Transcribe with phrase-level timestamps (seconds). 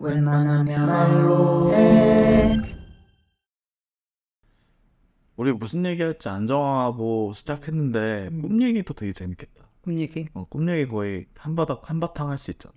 [0.00, 2.54] 웬만하면 말로 해.
[5.36, 8.42] 우리 무슨 얘기할지 안 정하고 시작했는데 음.
[8.42, 9.68] 꿈 얘기도 되게 재밌겠다.
[9.82, 10.28] 꿈 얘기.
[10.34, 12.74] 어, 꿈 얘기 거의 한바닥 한바탕 할 수 있잖아.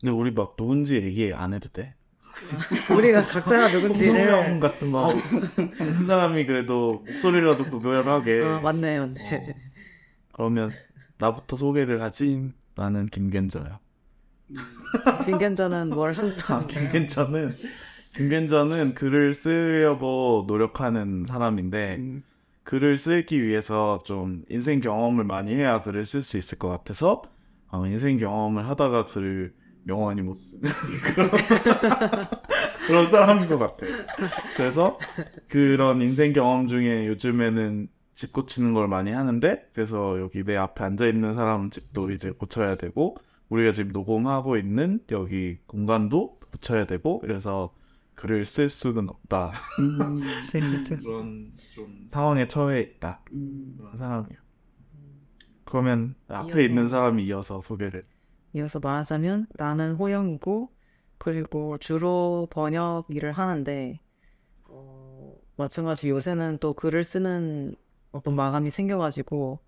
[0.00, 1.94] 근데 우리 막 누군지 얘기 안 해도 돼.
[2.96, 9.54] 우리가 각자가 소명 누군지를 같은 거한 사람이 그래도 목소리라도 구별하게 어, 맞네 맞네.
[10.32, 10.70] 그러면
[11.18, 12.52] 나부터 소개를 하지.
[12.76, 13.80] 나는 김겐저야.
[15.26, 17.54] 빈견자는 뭘 항상 김겐저는
[18.14, 22.22] 김겐저는 글을 쓰려고 노력하는 사람인데 음.
[22.64, 27.22] 글을 쓰기 위해서 좀 인생 경험을 많이 해야 글을 쓸 수 있을 것 같아서
[27.70, 29.54] 어, 인생 경험을 하다가 글을
[29.86, 30.70] 영원히 못 쓰는
[31.14, 31.30] 그런,
[32.86, 33.86] 그런 사람인 것 같아.
[34.56, 34.98] 그래서
[35.48, 41.06] 그런 인생 경험 중에 요즘에는 집 고치는 걸 많이 하는데 그래서 여기 내 앞에 앉아
[41.06, 43.16] 있는 사람 집도 이제 고쳐야 되고
[43.48, 47.74] 우리가 지금 녹음하고 있는 여기 공간도 고쳐야 되고 그래서
[48.14, 49.52] 글을 쓸 수는 없다.
[49.78, 50.20] 음.
[51.02, 53.22] 그런 좀 상황에 처해 있다.
[53.32, 53.76] 음.
[53.78, 54.40] 그런 사람이에요.
[55.64, 56.60] 그러면 앞에 이어서.
[56.60, 58.02] 있는 사람이 이어서 소개를.
[58.54, 60.72] 이어서 말하자면 나는 호영이고
[61.18, 64.00] 그리고 주로 번역 일을 하는데
[64.64, 67.74] 어, 마찬가지 요새는 또 글을 쓰는
[68.12, 69.60] 어떤 마감이 생겨가지고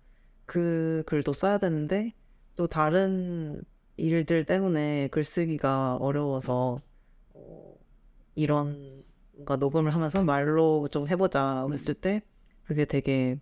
[0.45, 2.13] 그 글도 써야 되는데
[2.55, 3.61] 또 다른
[4.01, 6.77] 일들 때문에 글쓰기가 어려워서
[7.33, 7.75] 어,
[8.35, 12.21] 이런 뭔가 녹음을 하면서 말로 좀 해보자 했을 때
[12.65, 13.39] 그게 되게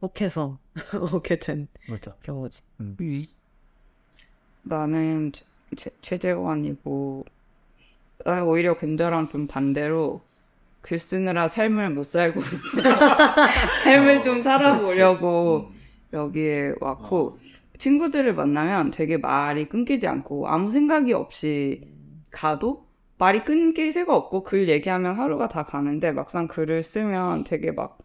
[0.00, 0.58] 혹해서
[1.12, 2.14] 오게 된 맞아.
[2.22, 2.62] 경우지.
[4.62, 5.44] 나는 최-
[5.76, 7.24] 최- 최재원이고
[8.24, 10.20] 나 오히려 근자랑 좀 반대로
[10.80, 12.48] 글 쓰느라 삶을 못 살고 있어.
[13.84, 15.70] 삶을 좀 살아보려고
[16.12, 17.38] 여기에 왔고
[17.78, 21.82] 친구들을 만나면 되게 말이 끊기지 않고 아무 생각이 없이
[22.30, 22.86] 가도
[23.18, 27.98] 말이 끊길 새가 없고 글 얘기하면 하루가 다 가는데 막상 글을 쓰면 되게 막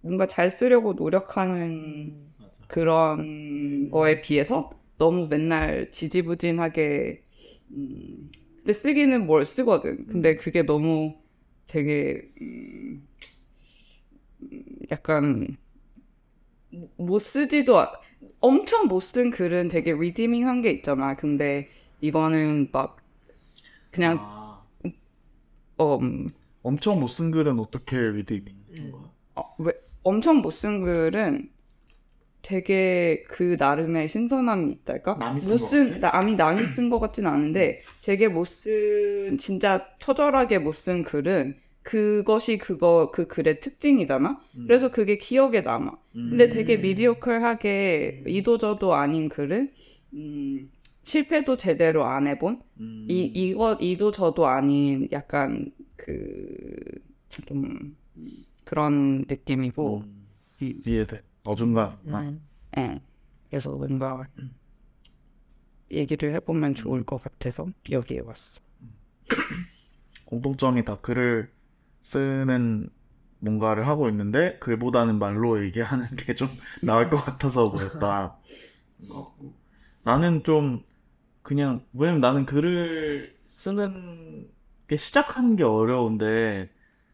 [0.00, 2.30] 뭔가 잘 쓰려고 노력하는
[2.68, 7.22] 그런 거에 비해서 너무 맨날 지지부진하게
[7.72, 10.06] 음, 근데 쓰기는 뭘 쓰거든.
[10.06, 11.16] 근데 그게 너무
[11.66, 13.06] 되게 음,
[14.42, 15.56] 음, 약간
[16.96, 17.88] 못 쓰지도 않-
[18.40, 21.14] 엄청 못 쓴 글은 되게 redeeming한 게 있잖아.
[21.14, 21.68] 근데
[22.00, 22.98] 이거는 막
[23.90, 24.62] 그냥 아,
[25.76, 26.28] 어, 음,
[26.62, 29.12] 엄청 못 쓴 글은 어떻게 redeeming인 거야?
[29.36, 29.72] 어, 왜,
[30.02, 31.50] 엄청 못 쓴 글은
[32.42, 35.20] 되게 그 나름의 신선함이 있달까?
[35.20, 40.74] 남이 쓴못거 쓴, 남이 남이 쓴 것 같진 않은데 되게 못 쓴, 진짜 처절하게 못
[40.76, 44.40] 쓴 글은 그것이 그거, 그 글의 특징이잖아?
[44.56, 44.64] 음.
[44.66, 45.92] 그래서 그게 기억에 남아.
[46.12, 49.72] 근데 되게 미디어컬하게 이도저도 아닌 글은,
[50.14, 50.70] 음,
[51.02, 52.62] 실패도 제대로 안 해본?
[52.80, 53.06] 음.
[53.08, 56.74] 이, 이것, 이도 저도 아닌 약간 그,
[57.28, 57.96] 좀,
[58.64, 60.26] 그런 느낌이고, 음.
[60.86, 61.22] 이해돼.
[61.46, 61.98] 어중간.
[62.10, 62.42] 아, 음.
[62.76, 63.00] 예.
[63.48, 64.26] 그래서 뭔가
[65.90, 68.60] 얘기를 해보면 좋을 것 같아서 여기에 왔어.
[70.26, 71.50] 공통점이 다 글을
[72.02, 72.90] 쓰는
[73.40, 76.48] 뭔가를 하고 있는데 글보다는 말로 얘기하는 게 좀
[76.82, 78.38] 나을 것 같아서 그랬다.
[80.02, 80.82] 나는 좀
[81.42, 84.48] 그냥 왜냐면 나는 글을 쓰는
[84.88, 86.70] 게 시작하는 게 어려운데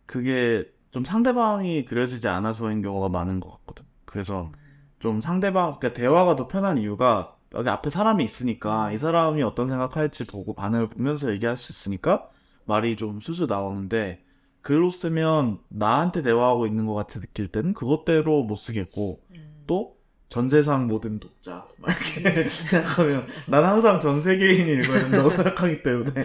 [0.06, 3.84] 그게 좀 상대방이 그려지지 않아서인 경우가 많은 것 같거든.
[4.06, 4.52] 그래서
[5.00, 10.26] 좀 상대방 그러니까 대화가 더 편한 이유가 여기 앞에 사람이 있으니까 이 사람이 어떤 생각할지
[10.26, 12.30] 보고 반응을 보면서 얘기할 수 있으니까
[12.66, 14.24] 말이 좀 술술 나오는데
[14.66, 19.16] 글로 쓰면 나한테 대화하고 있는 것 같이 느낄 때는 그것대로 못 쓰겠고
[19.66, 19.96] 또
[20.28, 26.24] 전 세상 모든 독자 막 이렇게 생각하면 난 항상 전 세계인이 읽어야 된다고 생각하기 때문에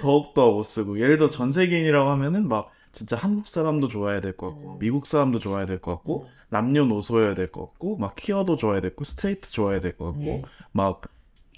[0.00, 4.48] 더욱더 못 쓰고 예를 들어 전 세계인이라고 하면은 막 진짜 한국 사람도 좋아해야 될 것
[4.50, 9.04] 같고 미국 사람도 좋아해야 될 것 같고 남녀노소여야 될 것 같고 막 퀴어도 좋아해야 되고
[9.04, 11.02] 스트레이트 좋아해야 될 것 같고 막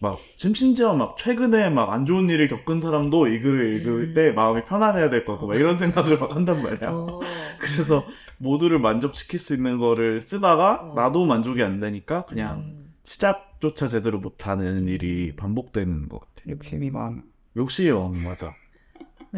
[0.00, 4.32] 막 지금 심지어 막 최근에 막 안 좋은 일을 겪은 사람도 이 글을 읽을 때
[4.32, 6.91] 마음이 편안해야 될것 같고 막 이런 생각을 막 한단 말이야.
[6.91, 7.20] 어.
[7.61, 8.05] 그래서
[8.38, 10.94] 모두를 만족시킬 수 있는 거를 쓰다가 어.
[10.94, 12.94] 나도 만족이 안 되니까 그냥 음.
[13.05, 16.49] 시작조차 제대로 못하는 일이 반복되는 것 같아.
[16.49, 17.23] 욕심이 많아.
[17.56, 18.53] 욕심이 많은 맞아.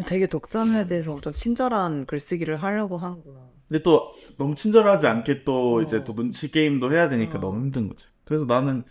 [0.07, 3.39] 되게 독자에 대해서 엄청 친절한 글쓰기를 하려고 하는구나.
[3.67, 5.81] 근데 또 너무 친절하지 않게 또 어.
[5.81, 7.41] 이제 또 눈치 게임도 해야 되니까 어.
[7.41, 8.05] 너무 힘든 거지.
[8.23, 8.83] 그래서 나는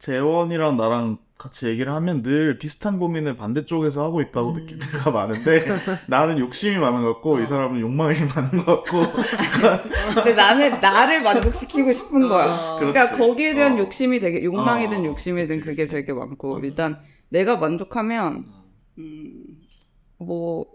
[0.00, 4.54] 재원이랑 나랑 같이 얘기를 하면 늘 비슷한 고민을 반대쪽에서 하고 있다고 음.
[4.54, 5.64] 느낄 때가 많은데
[6.08, 7.46] 나는 욕심이 많은 것 같고 이 어.
[7.46, 9.12] 사람은 욕망이 많은 것 같고
[10.14, 12.46] 근데 나는 나를 만족시키고 싶은 거야.
[12.52, 12.76] 어.
[12.78, 13.18] 그러니까 그렇지.
[13.18, 13.78] 거기에 대한 어.
[13.78, 15.04] 욕심이 되게 욕망이든 어.
[15.04, 15.94] 욕심이든 그치, 그게 그치.
[15.96, 16.66] 되게 많고 맞아.
[16.66, 16.98] 일단
[17.28, 18.44] 내가 만족하면
[18.98, 19.44] 음,
[20.18, 20.66] 뭐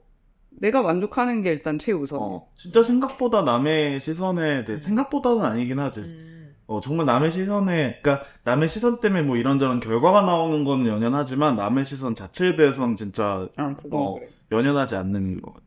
[0.50, 2.20] 내가 만족하는 게 일단 최우선.
[2.22, 6.00] 어, 진짜 생각보다 남의 시선에 대해 생각보다는 아니긴 하지.
[6.02, 6.35] 음.
[6.68, 11.86] 어, 정말 남의 시선에, 그러니까 남의 시선 때문에 뭐 이런저런 결과가 나오는 건 연연하지만 남의
[11.86, 14.16] 시선 자체에 대해서는 진짜 아, 어.
[14.16, 14.30] 그래.
[14.52, 15.66] 연연하지 않는 것 같아.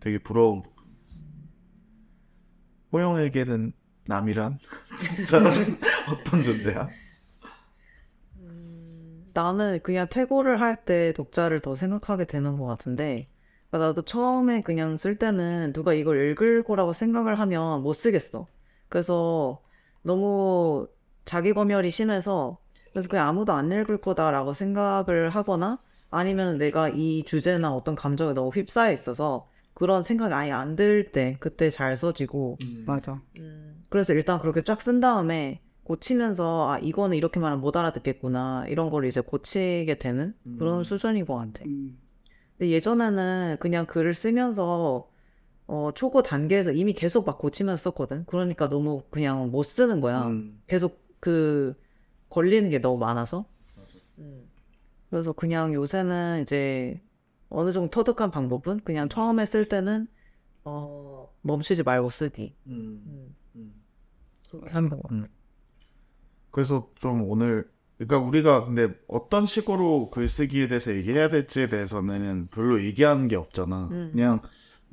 [0.00, 0.62] 되게 부러운.
[2.92, 3.72] 호영에게는
[4.06, 4.58] 남이란
[5.16, 5.38] 진짜
[6.10, 6.88] 어떤 존재야?
[9.34, 13.28] 나는 그냥 퇴고를 할 때 독자를 더 생각하게 되는 것 같은데,
[13.70, 18.46] 그러니까 나도 처음에 그냥 쓸 때는 누가 이걸 읽을 거라고 생각을 하면 못 쓰겠어.
[18.88, 19.60] 그래서
[20.02, 20.88] 너무
[21.24, 22.58] 자기 검열이 심해서,
[22.92, 25.78] 그래서 그냥 아무도 안 읽을 거다라고 생각을 하거나,
[26.10, 31.36] 아니면 내가 이 주제나 어떤 감정에 너무 휩싸여 있어서, 그런 생각이 아예 안 들 때,
[31.40, 32.56] 그때 잘 써지고,
[32.86, 33.20] 맞아.
[33.90, 39.06] 그래서 일단 그렇게 쫙 쓴 다음에 고치면서 아 이거는 이렇게 말하면 못 알아듣겠구나 이런 걸
[39.06, 40.84] 이제 고치게 되는 그런 음.
[40.84, 41.64] 수준인 것 같아.
[41.64, 41.98] 음.
[42.58, 45.08] 근데 예전에는 그냥 글을 쓰면서
[45.68, 48.24] 어 초고 단계에서 이미 계속 막 고치면서 썼거든.
[48.26, 50.26] 그러니까 너무 그냥 못 쓰는 거야.
[50.26, 50.58] 음.
[50.66, 51.74] 계속 그
[52.30, 53.44] 걸리는 게 너무 많아서.
[54.16, 54.48] 음.
[55.10, 57.02] 그래서 그냥 요새는 이제
[57.50, 60.08] 어느 정도 터득한 방법은 그냥 처음에 쓸 때는
[60.64, 62.54] 어 멈추지 말고 쓰기.
[62.66, 63.02] 음.
[63.06, 63.36] 음.
[63.56, 64.64] 음.
[64.68, 65.14] 하는 것 같아.
[65.14, 65.26] 음.
[66.50, 73.28] 그래서 좀 오늘 그러니까 우리가 근데 어떤 식으로 글쓰기에 대해서 얘기해야 될지에 대해서는 별로 얘기하는
[73.28, 73.88] 게 없잖아.
[73.90, 74.10] 음.
[74.12, 74.40] 그냥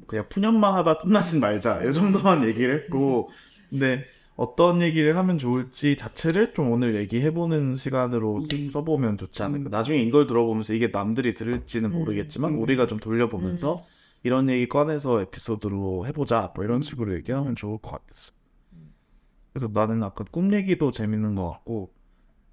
[0.08, 1.84] 그냥 푸념만 하다 끝나진 말자.
[1.84, 3.30] 이 정도만 얘기를 했고
[3.70, 4.04] 근데
[4.36, 9.70] 어떤 얘기를 하면 좋을지 자체를 좀 오늘 얘기해보는 시간으로 쓰- 써보면 좋지 않을까.
[9.70, 12.00] 나중에 이걸 들어보면서 이게 남들이 들을지는 음.
[12.00, 12.62] 모르겠지만 음.
[12.62, 13.86] 우리가 좀 돌려보면서
[14.24, 16.52] 이런 얘기 꺼내서 에피소드로 해보자.
[16.56, 18.34] 뭐 이런 식으로 얘기하면 좋을 것 같았어.
[19.54, 21.94] 그래서 나는 아까 꿈 얘기도 재밌는 것 같고,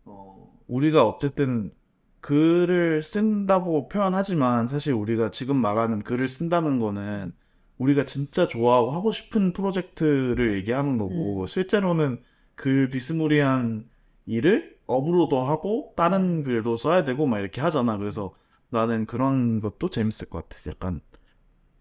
[0.06, 1.72] 어, 우리가 어쨌든
[2.22, 7.32] 글을 쓴다고 표현하지만 사실 우리가 지금 말하는 글을 쓴다는 거는
[7.78, 12.22] 우리가 진짜 좋아하고 하고 싶은 프로젝트를 얘기하는 거고, 실제로는
[12.54, 13.88] 글 비스무리한
[14.26, 17.98] 일을 업으로도 하고, 다른 글도 써야 되고, 막 이렇게 하잖아.
[17.98, 18.34] 그래서
[18.70, 20.70] 나는 그런 것도 재밌을 것 같아.
[20.70, 21.00] 약간,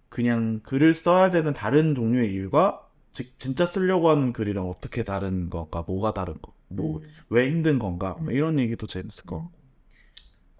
[0.09, 5.83] 그냥 글을 써야 되는 다른 종류의 일과 즉 진짜 쓰려고 하는 글이랑 어떻게 다른 건가,
[5.85, 9.60] 뭐가 다른 거, 뭐왜 힘든 건가, 뭐 이런 얘기도 재밌을 것 같고.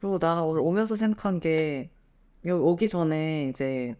[0.01, 1.91] 그리고 나는 오늘 오면서 생각한 게
[2.45, 3.95] 여기 오기 전에 이제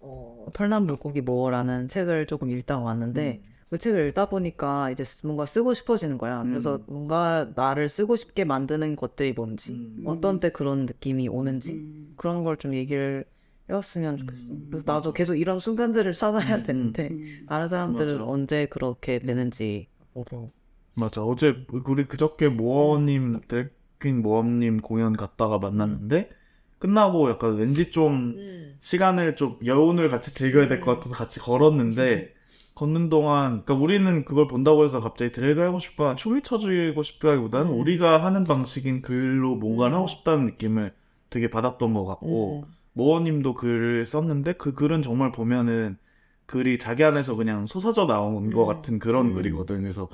[0.00, 5.74] 어, 털난 물고기 뭐라는 책을 조금 읽다가 왔는데 그 책을 읽다 보니까 이제 뭔가 쓰고
[5.74, 6.42] 싶어지는 거야.
[6.44, 6.84] 그래서 음.
[6.88, 10.02] 뭔가 나를 쓰고 싶게 만드는 것들이 뭔지 음.
[10.06, 12.14] 어떤 때 그런 느낌이 오는지 음.
[12.16, 13.26] 그런 걸 좀 얘기를
[13.68, 14.52] 해왔으면 좋겠어.
[14.52, 14.68] 음.
[14.70, 17.46] 그래서 나도 계속 이런 순간들을 찾아야 되는데 음.
[17.48, 18.24] 다른 사람들은 맞아.
[18.30, 20.46] 언제 그렇게 되는지 보고
[20.94, 21.22] 맞아.
[21.22, 23.68] 어제 우리 그저께 모어님, 드래
[24.00, 26.30] 퀸 모어님 공연 갔다가 만났는데
[26.78, 28.36] 끝나고 약간 왠지 좀
[28.80, 32.32] 시간을 좀 여운을 같이 즐겨야 될 것 같아서 같이 걸었는데
[32.74, 37.78] 걷는 동안 그러니까 우리는 그걸 본다고 해서 갑자기 드래그 하고 싶거나 춤을 춰주고 싶다기보다는 음.
[37.80, 40.94] 우리가 하는 방식인 글로 뭔가를 하고 싶다는 느낌을
[41.30, 42.72] 되게 받았던 것 같고 음.
[42.92, 45.98] 모어님도 글을 썼는데 그 글은 정말 보면은
[46.46, 48.66] 글이 자기 안에서 그냥 솟아져 나온 것 음.
[48.68, 49.34] 같은 그런 음.
[49.34, 49.82] 글이거든.
[49.82, 50.08] 그래서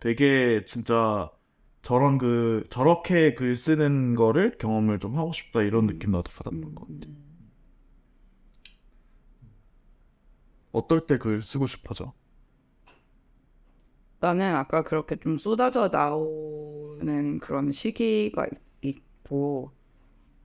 [0.00, 1.30] 되게 진짜
[1.82, 6.86] 저런 그 저렇게 글 쓰는 거를 경험을 좀 하고 싶다 이런 느낌 나도 받았던 것
[6.86, 7.08] 같아.
[10.72, 12.12] 어떨 때 글 쓰고 싶어져?
[14.20, 18.46] 나는 아까 그렇게 좀 쏟아져 나오는 그런 시기가
[18.82, 19.72] 있고,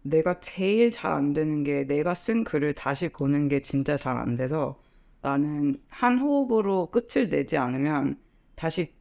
[0.03, 4.37] 내가 제일 잘 안 되는 게 내가 쓴 글을 다시 보는 게 진짜 잘 안
[4.37, 4.79] 돼서
[5.21, 8.19] 나는 한 호흡으로 끝을 내지 않으면
[8.55, 8.93] 다시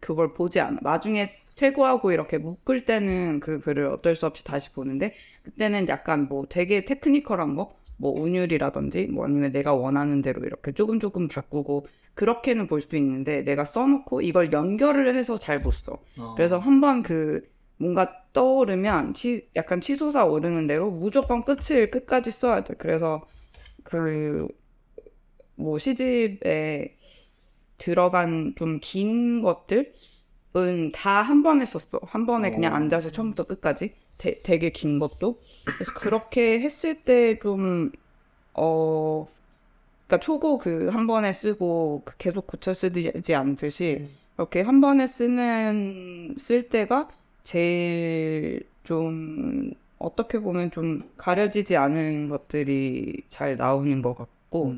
[0.00, 0.80] 그걸 보지 않아.
[0.82, 6.46] 나중에 퇴고하고 이렇게 묶을 때는 그 글을 어쩔 수 없이 다시 보는데 그때는 약간 뭐
[6.48, 12.66] 되게 테크니컬한 거, 뭐 운율이라든지 뭐 아니면 내가 원하는 대로 이렇게 조금 조금 바꾸고 그렇게는
[12.66, 16.02] 볼 수 있는데 내가 써놓고 이걸 연결을 해서 잘 못 써.
[16.36, 17.42] 그래서 한번 그
[17.78, 22.74] 뭔가 떠오르면 치, 약간 치솟아 오르는 대로 무조건 끝을 끝까지 써야 돼.
[22.78, 23.26] 그래서
[23.84, 24.48] 그
[25.56, 26.96] 뭐 시집에
[27.78, 29.92] 들어간 좀 긴 것들은
[30.92, 32.00] 다 한 번에 썼어.
[32.06, 32.76] 한 번에 그냥 어.
[32.76, 35.40] 앉아서 처음부터 끝까지 되, 되게 긴 것도.
[35.64, 37.90] 그래서 그렇게 했을 때 좀
[38.54, 39.26] 어.
[40.06, 46.34] 그러니까 초고 그 한 번에 쓰고 그 계속 고쳐 쓰지 않듯이 이렇게 한 번에 쓰는
[46.38, 47.08] 쓸 때가
[47.42, 54.74] 제일 좀 어떻게 보면 좀 가려지지 않은 것들이 잘 나오는 것 같고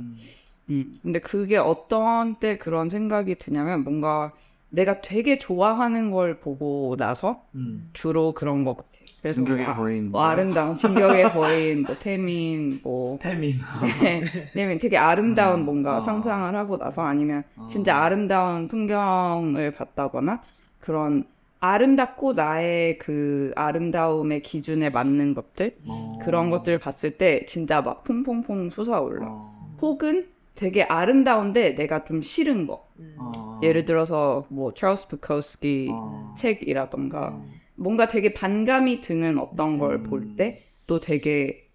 [0.71, 1.01] 음.
[1.03, 4.33] 근데 그게 어떤 때 그런 생각이 드냐면 뭔가
[4.75, 7.91] 내가 되게 좋아하는 걸 보고 나서 음.
[7.93, 8.89] 주로 그런 것 같아.
[9.21, 10.11] 그래서 진격의 아- 거인.
[10.11, 13.55] 뭐 아름다운 진격의 거인, 뭐 태민, 뭐 태민.
[14.03, 14.23] 네,
[14.55, 15.65] 왜냐면 되게 아름다운 음.
[15.65, 16.01] 뭔가 어.
[16.01, 20.43] 상상을 하고 나서 아니면 진짜 아름다운 풍경을 봤다거나
[20.81, 21.25] 그런
[21.61, 26.19] 아름답고 나의 그 아름다움의 기준에 맞는 것들 어.
[26.21, 29.27] 그런 것들을 봤을 때 진짜 막 퐁퐁퐁 솟아올라.
[29.27, 29.77] 어.
[29.81, 32.89] 혹은 되게 아름다운데 내가 좀 싫은 거.
[33.19, 33.61] 어.
[33.63, 36.35] 예를 들어서 뭐 찰스 부코스키 어.
[36.37, 37.41] 책이라던가
[37.75, 40.03] 뭔가 되게 반감이 드는 어떤 걸 음.
[40.05, 41.69] 볼때 또 되게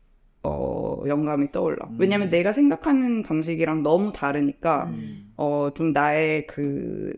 [0.44, 1.88] 어 영감이 떠올라.
[1.90, 1.98] 음.
[2.00, 5.34] 왜냐면 내가 생각하는 방식이랑 너무 다르니까 음.
[5.36, 7.14] 어좀 나의 그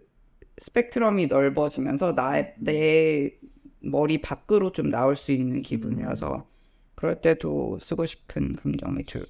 [0.57, 3.31] 스펙트럼이 넓어지면서 나의 내
[3.79, 6.47] 머리 밖으로 좀 나올 수 있는 기분이어서
[6.95, 9.25] 그럴 때도 쓰고 싶은 감정이 들.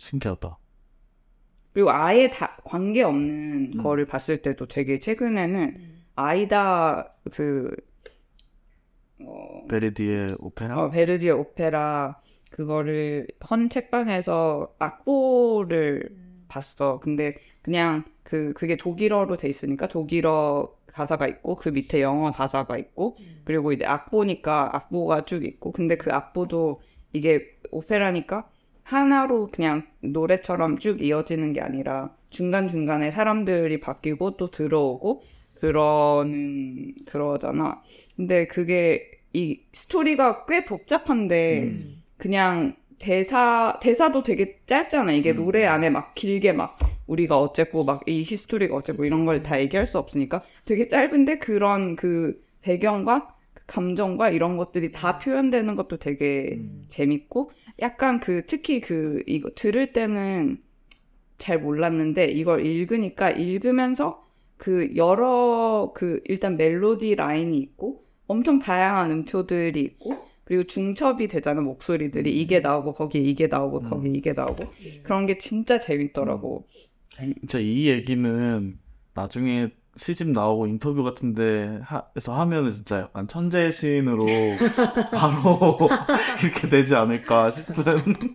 [0.00, 0.58] 신기하다.
[1.72, 3.82] 그리고 아예 다 관계 없는 음.
[3.82, 5.76] 거를 봤을 때도 되게 최근에는
[6.16, 7.74] 아이다 그
[9.20, 10.82] 어, 베르디의 오페라.
[10.82, 12.18] 어, 베르디의 오페라
[12.50, 16.10] 그거를 헌 책방에서 악보를
[16.48, 16.98] 봤어.
[16.98, 23.16] 근데 그냥 그 그게 독일어로 돼 있으니까 독일어 가사가 있고 그 밑에 영어 가사가 있고
[23.44, 26.80] 그리고 이제 악보니까 악보가 쭉 있고 근데 그 악보도
[27.12, 28.48] 이게 오페라니까
[28.90, 35.22] 하나로 그냥 노래처럼 쭉 이어지는 게 아니라 중간중간에 사람들이 바뀌고 또 들어오고
[35.54, 37.80] 그러는 그러잖아.
[38.16, 42.02] 근데 그게 이 스토리가 꽤 복잡한데 음.
[42.16, 45.12] 그냥 대사 대사도 되게 짧잖아.
[45.12, 45.36] 이게 음.
[45.36, 49.86] 노래 안에 막 길게 막 우리가 어쨌고 막 이 히스토리가 어쨌고 이런 걸 다 얘기할
[49.86, 56.56] 수 없으니까 되게 짧은데 그런 그 배경과 그 감정과 이런 것들이 다 표현되는 것도 되게
[56.58, 56.84] 음.
[56.88, 60.58] 재밌고 약간 그 특히 그 이거 들을 때는
[61.38, 69.80] 잘 몰랐는데 이걸 읽으니까 읽으면서 그 여러 그 일단 멜로디 라인이 있고 엄청 다양한 음표들이
[69.80, 72.40] 있고 그리고 중첩이 되잖아 목소리들이.
[72.40, 74.64] 이게 나오고 거기에 이게 나오고 거기 에 이게 나오고.
[75.04, 76.66] 그런 게 진짜 재밌더라고.
[77.40, 78.78] 진짜 이 얘기는
[79.14, 79.70] 나중에
[80.00, 84.24] 시집 나오고 인터뷰 같은데 하에서 하면은 진짜 약간 천재 시인으로
[85.12, 85.78] 바로
[86.42, 87.84] 이렇게 되지 않을까 싶은.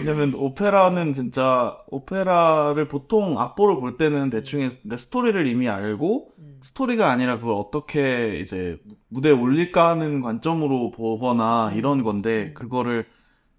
[0.00, 7.38] 왜냐면 오페라는 진짜 오페라를 보통 악보를 볼 때는 대충 그러니까 스토리를 이미 알고 스토리가 아니라
[7.38, 13.06] 그걸 어떻게 이제 무대에 올릴까 하는 관점으로 보거나 이런 건데 그거를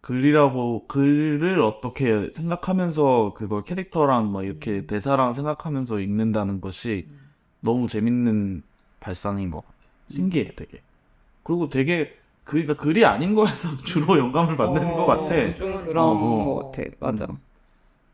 [0.05, 7.07] 글이라고 글을 어떻게 생각하면서 그걸 캐릭터랑 뭐 이렇게 대사랑 생각하면서 읽는다는 것이
[7.59, 8.61] 너무 재밌는
[8.99, 9.73] 발상인 것 같아.
[10.11, 10.81] 신기해 되게.
[11.41, 15.49] 그리고 되게 그러니까 글이 아닌 거에서 주로 영감을 받는 것 같아.
[15.55, 16.89] 좀 그런 어, 것 같아.
[16.99, 17.25] 맞아.
[17.25, 17.39] 음.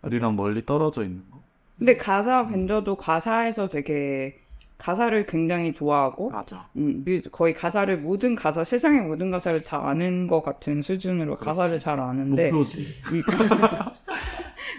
[0.02, 1.42] 글이랑 멀리 떨어져 있는 거.
[1.78, 4.40] 근데 가사 밴저도 가사에서 되게
[4.82, 6.68] 가사를 굉장히 좋아하고 맞아.
[6.76, 11.78] 음, 뮤- 거의 가사를 모든 가사 세상의 모든 가사를 다 아는 것 같은 수준으로 가사를
[11.78, 12.88] 잘 아는데 목표지.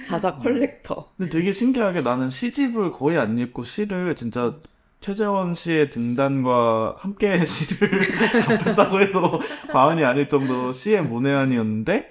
[0.08, 1.06] 가사 컬렉터.
[1.16, 4.56] 근데 되게 신기하게 나는 시집을 거의 안 읽고 시를 진짜
[5.00, 7.88] 최재원 씨의 등단과 함께 시를
[8.42, 9.40] 접했다고 해도
[9.70, 12.08] 과언이 아닐 정도로 시의 문외한이었는데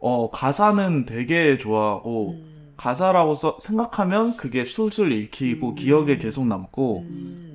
[0.00, 2.36] 어 가사는 되게 좋아하고
[2.76, 7.06] 가사라고 써, 생각하면 그게 술술 읽히고 기억에 계속 남고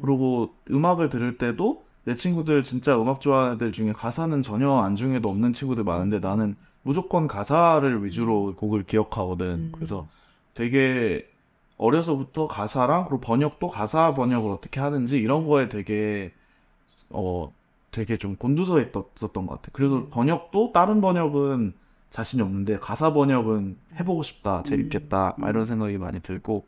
[0.01, 5.53] 그리고 음악을 들을 때도 내 친구들 진짜 음악 좋아하는 애들 중에 가사는 전혀 안중에도 없는
[5.53, 9.71] 친구들 많은데 나는 무조건 가사를 위주로 곡을 기억하거든.
[9.71, 10.07] 그래서
[10.55, 11.27] 되게
[11.77, 16.31] 어려서부터 가사랑 그리고 번역도 가사 번역을 어떻게 하는지 이런 거에 되게
[17.09, 17.53] 어
[17.91, 19.69] 되게 좀 곤두서 있었던 것 같아.
[19.73, 21.73] 그래서 번역도 다른 번역은
[22.11, 26.65] 자신이 없는데 가사 번역은 해보고 싶다, 재밌겠다 막 이런 생각이 많이 들고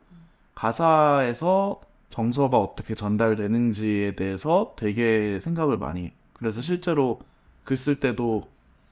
[0.54, 6.06] 가사에서 정서가 어떻게 전달되는지에 대해서 되게 생각을 많이.
[6.06, 6.12] 해.
[6.34, 7.20] 그래서 실제로
[7.64, 8.48] 글 쓸 때도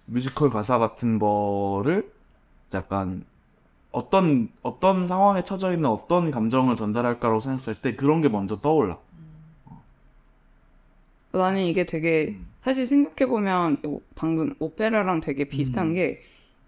[0.07, 2.11] 뮤지컬 가사 같은 거를
[2.75, 3.25] 약간
[3.93, 8.99] 어떤 어떤 상황에 처져 있는 어떤 감정을 전달할까라고 생각할 때 그런 게 먼저 떠올라.
[11.33, 12.47] 나는 이게 되게 음.
[12.61, 13.79] 사실 생각해 보면
[14.15, 15.95] 방금 오페라랑 되게 비슷한 음.
[15.95, 16.23] 게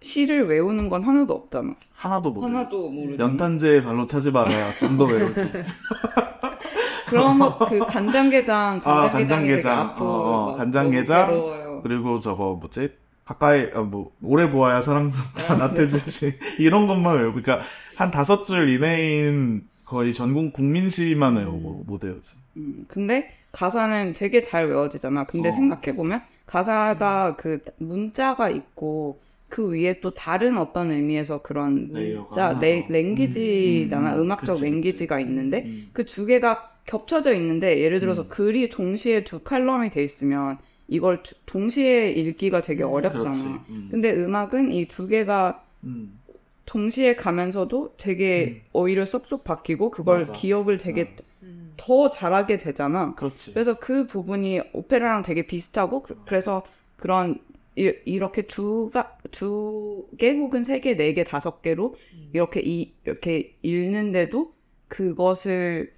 [0.04, 1.74] 시를 외우는 건 하나도 없잖아.
[1.94, 2.46] 하나도 모르.
[2.46, 3.24] 하나도 모르잖아.
[3.30, 5.34] 연탄재 발로 차지 말아야 좀 더 외우지.
[7.08, 9.78] 그런 거그 간장게장 아, 간장게장.
[9.78, 11.80] 아프고 어, 어, 막 간장게장.
[11.82, 12.90] 그리고 저거 뭐지?
[13.24, 19.66] 가까이 어, 뭐 오래 보아야 사랑스럽다 나태주시 이런 것만 외우고 그러니까 한 다섯 줄 이내인
[19.84, 22.34] 거의 전국 국민시만 외우고 못 외우지.
[22.58, 25.24] 음, 근데 가사는 되게 잘 외워지잖아.
[25.24, 25.52] 근데 어.
[25.52, 29.20] 생각해 보면 가사가 그 문자가 있고
[29.54, 32.58] 그 위에 또 다른 어떤 의미에서 그런 레, 더.
[32.88, 34.14] 랭귀지잖아.
[34.14, 34.64] 음, 음, 음악적 그치.
[34.64, 35.90] 랭귀지가 있는데 음.
[35.92, 38.28] 그두 개가 겹쳐져 있는데 예를 들어서 음.
[38.28, 40.58] 글이 동시에 두 칼럼이 돼 있으면
[40.88, 43.22] 이걸 두- 동시에 읽기가 되게 어렵잖아.
[43.22, 43.44] 그렇지.
[43.70, 43.88] 음.
[43.92, 46.18] 근데 음악은 이 두 개가 음.
[46.66, 50.32] 동시에 가면서도 되게 오히려 쏙쏙 바뀌고 그걸 맞아.
[50.32, 51.74] 기억을 되게 음.
[51.76, 53.14] 더 잘하게 되잖아.
[53.14, 53.52] 그렇지.
[53.54, 56.64] 그래서 그 부분이 오페라랑 되게 비슷하고 그- 그래서
[56.96, 57.38] 그런
[57.76, 61.94] 이, 이렇게 두가 두 개 혹은 세 개, 네 개, 다섯 개로
[62.32, 64.54] 이렇게 이 이렇게 읽는데도
[64.88, 65.92] 그것을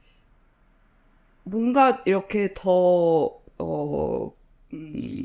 [1.45, 4.35] 뭔가 이렇게 더 어
[4.75, 5.23] 음,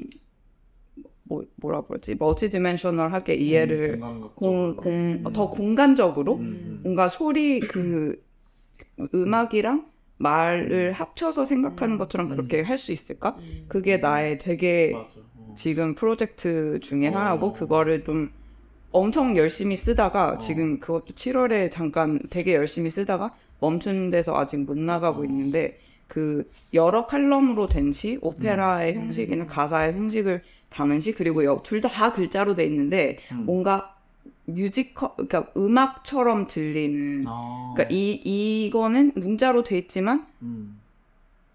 [1.24, 2.16] 뭐 뭐라 그러지?
[2.16, 4.00] 멀티 디멘셔널하게 이해를
[4.36, 6.80] 공, 공, 더 공간적으로 음.
[6.84, 8.24] 뭔가 소리 그
[9.14, 13.38] 음악이랑 말을 합쳐서 생각하는 것처럼 그렇게 할 수 있을까?
[13.68, 15.20] 그게 나의 되게 맞아.
[15.52, 15.56] 어.
[15.56, 17.18] 지금 프로젝트 중에 어.
[17.18, 18.32] 하나고 그거를 좀
[18.92, 25.22] 엄청 열심히 쓰다가 지금 그것도 7월에 잠깐 되게 열심히 쓰다가 멈춘 데서 아직 못 나가고
[25.22, 25.26] 어.
[25.26, 25.78] 있는데
[26.08, 29.02] 그 여러 칼럼으로 된 시, 오페라의 음.
[29.04, 33.46] 형식이나 가사의 형식을 담은 시 그리고 둘 다 글자로 돼 있는데 음.
[33.46, 33.96] 뭔가
[34.46, 37.74] 뮤지컬 그러니까 음악처럼 들리는 아.
[37.76, 40.80] 그러니까 이 이거는 문자로 돼 있지만 음.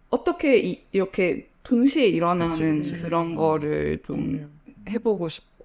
[0.09, 3.03] 어떻게 이, 이렇게 동시에 일어나는 그치, 그치.
[3.03, 4.61] 그런 거를 좀 음.
[4.89, 5.65] 해보고 싶어.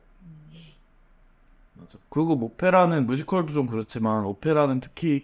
[1.76, 2.00] 맞아.
[2.10, 5.24] 그리고 뭐 오페라는 뮤지컬도 좀 그렇지만 오페라는 특히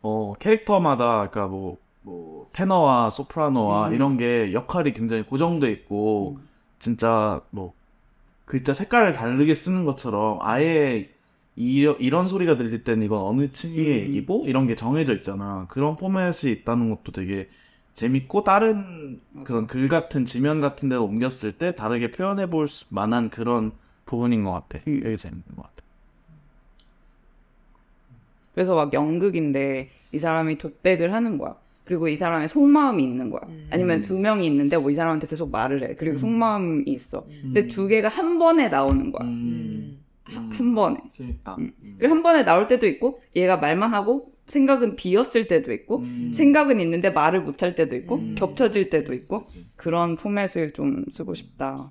[0.00, 3.94] 어 캐릭터마다 그러니까 뭐, 뭐 테너와 소프라노와 음.
[3.94, 6.38] 이런 게 역할이 굉장히 고정돼 있고
[6.78, 7.74] 진짜 뭐
[8.46, 11.10] 글자 색깔을 다르게 쓰는 것처럼 아예
[11.56, 13.92] 이, 이런 소리가 들릴 때는 이건 어느 층의 음.
[13.92, 15.66] 얘기고 이런 게 정해져 있잖아.
[15.68, 17.48] 그런 포맷이 있다는 것도 되게
[17.96, 23.30] 재밌고 다른 그런 글 같은 지면 같은 데로 옮겼을 때 다르게 표현해 볼 수- 만한
[23.30, 23.72] 그런
[24.04, 24.78] 부분인 것 같아.
[24.86, 25.00] 음.
[25.02, 25.72] 되게 재밌는 것 같아.
[28.54, 31.56] 그래서 막 연극인데 이 사람이 돛백을 하는 거야.
[31.84, 33.40] 그리고 이 사람의 속마음이 있는 거야.
[33.70, 35.94] 아니면 두 명이 있는데 뭐 이 사람한테 계속 말을 해.
[35.94, 37.24] 그리고 속마음이 있어.
[37.42, 39.26] 근데 두 개가 한 번에 나오는 거야.
[39.28, 39.98] 음.
[40.30, 40.50] 음.
[40.52, 40.98] 한 번에.
[41.14, 41.56] 재밌다.
[41.58, 41.72] 음.
[41.98, 46.32] 그리고 한 번에 나올 때도 있고 얘가 말만 하고 생각은 비었을 때도 있고 음.
[46.32, 48.34] 생각은 있는데 말을 못 할 때도 있고 음.
[48.36, 49.46] 겹쳐질 때도 있고.
[49.76, 51.90] 그런 포맷을 좀 쓰고 싶다.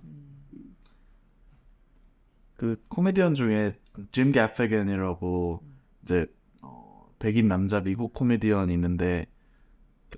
[2.55, 3.73] 그 코미디언 중에
[4.11, 5.61] 짐 가페겐이라고
[6.03, 6.27] 이제
[6.61, 9.25] 어, 백인 남자 미국 코미디언이 있는데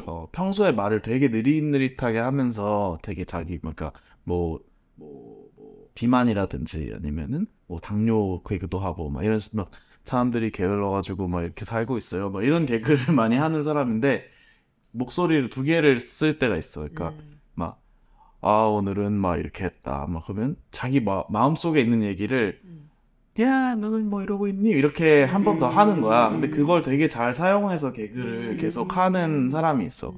[0.06, 3.92] 어, 평소에 말을 되게 느릿느릿하게 하면서 되게 자기 그러니까
[4.24, 4.60] 뭐,
[4.96, 9.72] 뭐, 뭐 비만이라든지 아니면은 뭐 당뇨 개그도 하고 막 이런 막
[10.08, 12.30] 사람들이 게을러가지고 막 이렇게 살고 있어요.
[12.32, 14.28] 막 이런 개그를 많이 하는 사람인데
[14.92, 16.82] 목소리를 두 개를 쓸 때가 있어.
[16.90, 17.14] 그러니까
[17.56, 17.82] 막,
[18.42, 20.06] 아, 오늘은 막 이렇게 했다.
[20.10, 22.60] 막 그러면 자기 마, 마음속에 있는 얘기를,
[23.40, 24.70] 야, 너는 뭐 이러고 있니?
[24.72, 26.30] 이렇게 한 번 더 하는 거야.
[26.30, 30.14] 근데 그걸 되게 잘 사용해서 개그를 계속 하는 사람이 있어.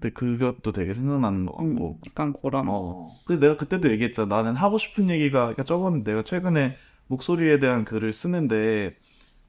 [0.00, 1.98] 근데 그것도 되게 생각나는 것 음, 같고.
[2.08, 2.66] 약간 그런.
[2.68, 3.14] 어.
[3.26, 4.36] 그래서 내가 그때도 얘기했잖아.
[4.36, 6.76] 나는 하고 싶은 얘기가, 그러니까 저건 내가 최근에
[7.08, 8.96] 목소리에 대한 글을 쓰는데,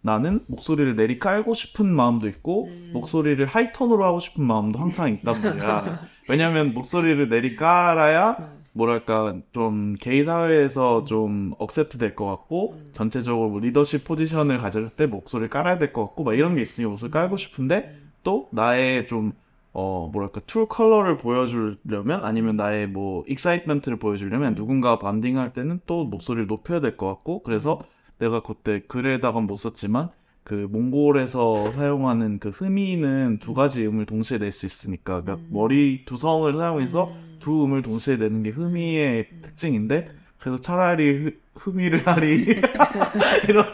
[0.02, 6.00] 나는 목소리를 내리 깔고 싶은 마음도 있고 목소리를 하이톤으로 하고 싶은 마음도 항상 있단 말이야.
[6.30, 8.38] 왜냐면 목소리를 내리 깔아야
[8.72, 15.06] 뭐랄까 좀 게이 사회에서 좀 accept 될 것 같고 전체적으로 뭐 리더십 포지션을 가질 때
[15.06, 19.34] 목소리를 깔아야 될 것 같고 막 이런 게 있으니 목소리 깔고 싶은데 또 나의 좀
[19.72, 26.48] 어, 뭐랄까, true color를 보여주려면, 아니면 나의 뭐, excitement를 보여주려면, 누군가 bonding할 때는 또 목소리를
[26.48, 27.78] 높여야 될 것 같고, 그래서
[28.20, 30.10] 내가 그때 글에다가 못 썼지만,
[30.44, 36.52] 그 몽골에서 사용하는 그 흠이는 두 가지 음을 동시에 낼 수 있으니까, 그러니까 머리 두성을
[36.54, 42.44] 사용해서 두 음을 동시에 내는 게 흠이의 특징인데, 그래서 차라리 흠- 흠이를 하리.
[43.50, 43.66] 이런,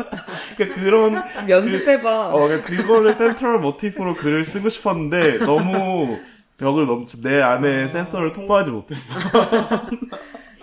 [0.57, 2.33] 그러니까 그런 연습해봐.
[2.33, 6.17] 어, 그러니까 그거를 센트럴 모티프로 글을 쓰고 싶었는데 너무
[6.57, 9.13] 벽을 넘치 내 안에 센서를 통과하지 못했어.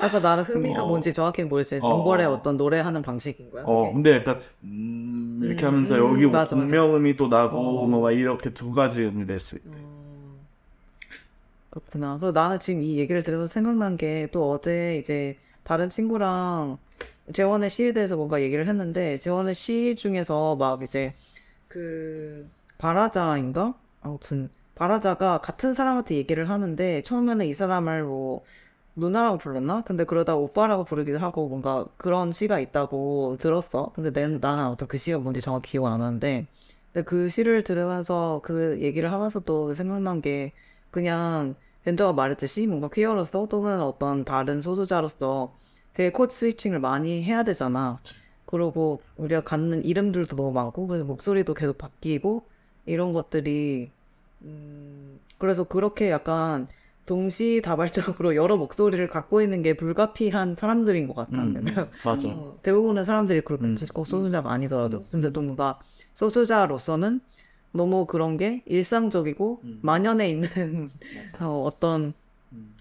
[0.03, 0.87] 아까 나는 흠이가 어.
[0.87, 1.79] 뭔지 정확히 모르지.
[1.81, 2.33] 어, 몽골의 어.
[2.33, 3.65] 어떤 노래하는 방식인 거야.
[3.67, 3.93] 어, 그게?
[3.93, 6.57] 근데 약간 음, 이렇게 하면서 음, 여기 뭐 맞아.
[6.57, 7.87] 분명음이 또 나고 어.
[7.87, 9.89] 뭐막 이렇게 두 가지 음을 낼수 있대.
[11.71, 12.19] 그렇구나.
[12.19, 16.79] 그리고 나는 지금 이 얘기를 들으면서 생각난 게 또 어제 이제 다른 친구랑
[17.33, 21.15] 재원의 시에 대해서 뭔가 얘기를 했는데 재원의 시 중에서 막 이제
[21.69, 23.75] 그 바라자인가?
[24.03, 28.43] 아무튼 바라자가 같은 사람한테 얘기를 하는데 처음에는 이 사람을 뭐
[28.95, 29.83] 누나라고 불렀나?
[29.83, 33.93] 근데 그러다 오빠라고 부르기도 하고 뭔가 그런 시가 있다고 들었어.
[33.95, 36.47] 근데 내, 나는 어떤 그 시가 뭔지 정확히 기억 안 나는데
[36.93, 40.53] 근데 그 시를 들으면서 그 얘기를 하면서 또 생각난 게
[40.91, 45.55] 그냥 벤저가 말했듯이 뭔가 퀴어로서 또는 어떤 다른 소수자로서
[45.95, 48.01] 되게 code switching을 많이 해야 되잖아.
[48.45, 52.45] 그리고 우리가 갖는 이름들도 너무 많고 그래서 목소리도 계속 바뀌고
[52.87, 53.91] 이런 것들이
[54.43, 56.69] 음, 그래서 그렇게 약간
[57.07, 61.43] 동시다발적으로 여러 목소리를 갖고 있는 게 불가피한 사람들인 것 같다.
[61.45, 61.55] 음,
[62.05, 62.29] 맞아.
[62.29, 63.77] 어, 대부분의 사람들이 그렇게 음.
[63.93, 65.81] 꼭 소수자가 아니더라도 근데 또 뭔가
[66.15, 67.21] 소수자로서는
[67.73, 69.79] 너무 그런 게 일상적이고 음.
[69.83, 70.49] 만연해 있는
[71.41, 72.13] 어, 어떤
[72.53, 72.75] 음.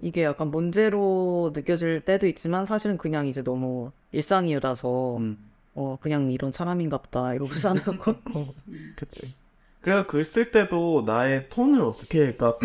[0.00, 5.38] 이게 약간 문제로 느껴질 때도 있지만 사실은 그냥 이제 너무 일상이라서 음,
[5.74, 8.54] 어 그냥 이런 사람인갑다 이러고 사는 것 같고
[8.96, 9.34] 그치.
[9.80, 12.58] 그래서 글 쓸 때도 나의 톤을 어떻게, 그러니까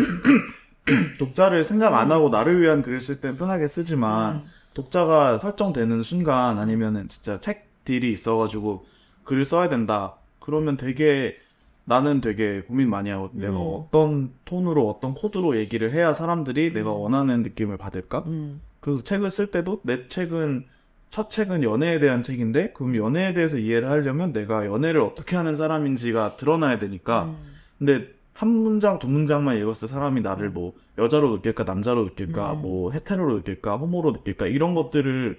[1.18, 4.44] 독자를 생각 안 하고 나를 위한 글을 쓸 때는 편하게 쓰지만 음.
[4.74, 8.84] 독자가 설정되는 순간 아니면은 진짜 책 딜이 있어가지고
[9.24, 10.16] 글을 써야 된다.
[10.40, 11.36] 그러면 되게
[11.84, 13.58] 나는 되게 고민 많이 하고 내가 음.
[13.58, 18.24] 어떤 톤으로 어떤 코드로 얘기를 해야 사람들이 내가 원하는 느낌을 받을까?
[18.26, 18.60] 음.
[18.80, 20.66] 그래서 책을 쓸 때도 내 책은
[21.10, 26.36] 첫 책은 연애에 대한 책인데 그럼 연애에 대해서 이해를 하려면 내가 연애를 어떻게 하는 사람인지가
[26.36, 27.36] 드러나야 되니까 음.
[27.78, 32.62] 근데 한 문장 두 문장만 읽었을 때 사람이 나를 뭐 여자로 느낄까 남자로 느낄까 음.
[32.62, 35.38] 뭐 헤테로로 느낄까 호모로 느낄까 이런 것들을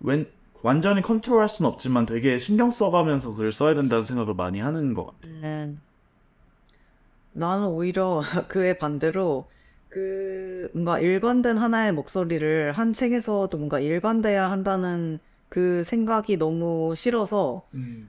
[0.00, 0.26] 웬,
[0.62, 5.28] 완전히 컨트롤할 수는 없지만 되게 신경 써가면서 글을 써야 된다는 생각을 많이 하는 것 같아.
[5.28, 5.80] 음.
[7.32, 9.46] 나는 오히려 그의 반대로
[9.88, 17.62] 그 뭔가 일관된 하나의 목소리를 한 책에서도 뭔가 일관돼야 한다는 그 생각이 너무 싫어서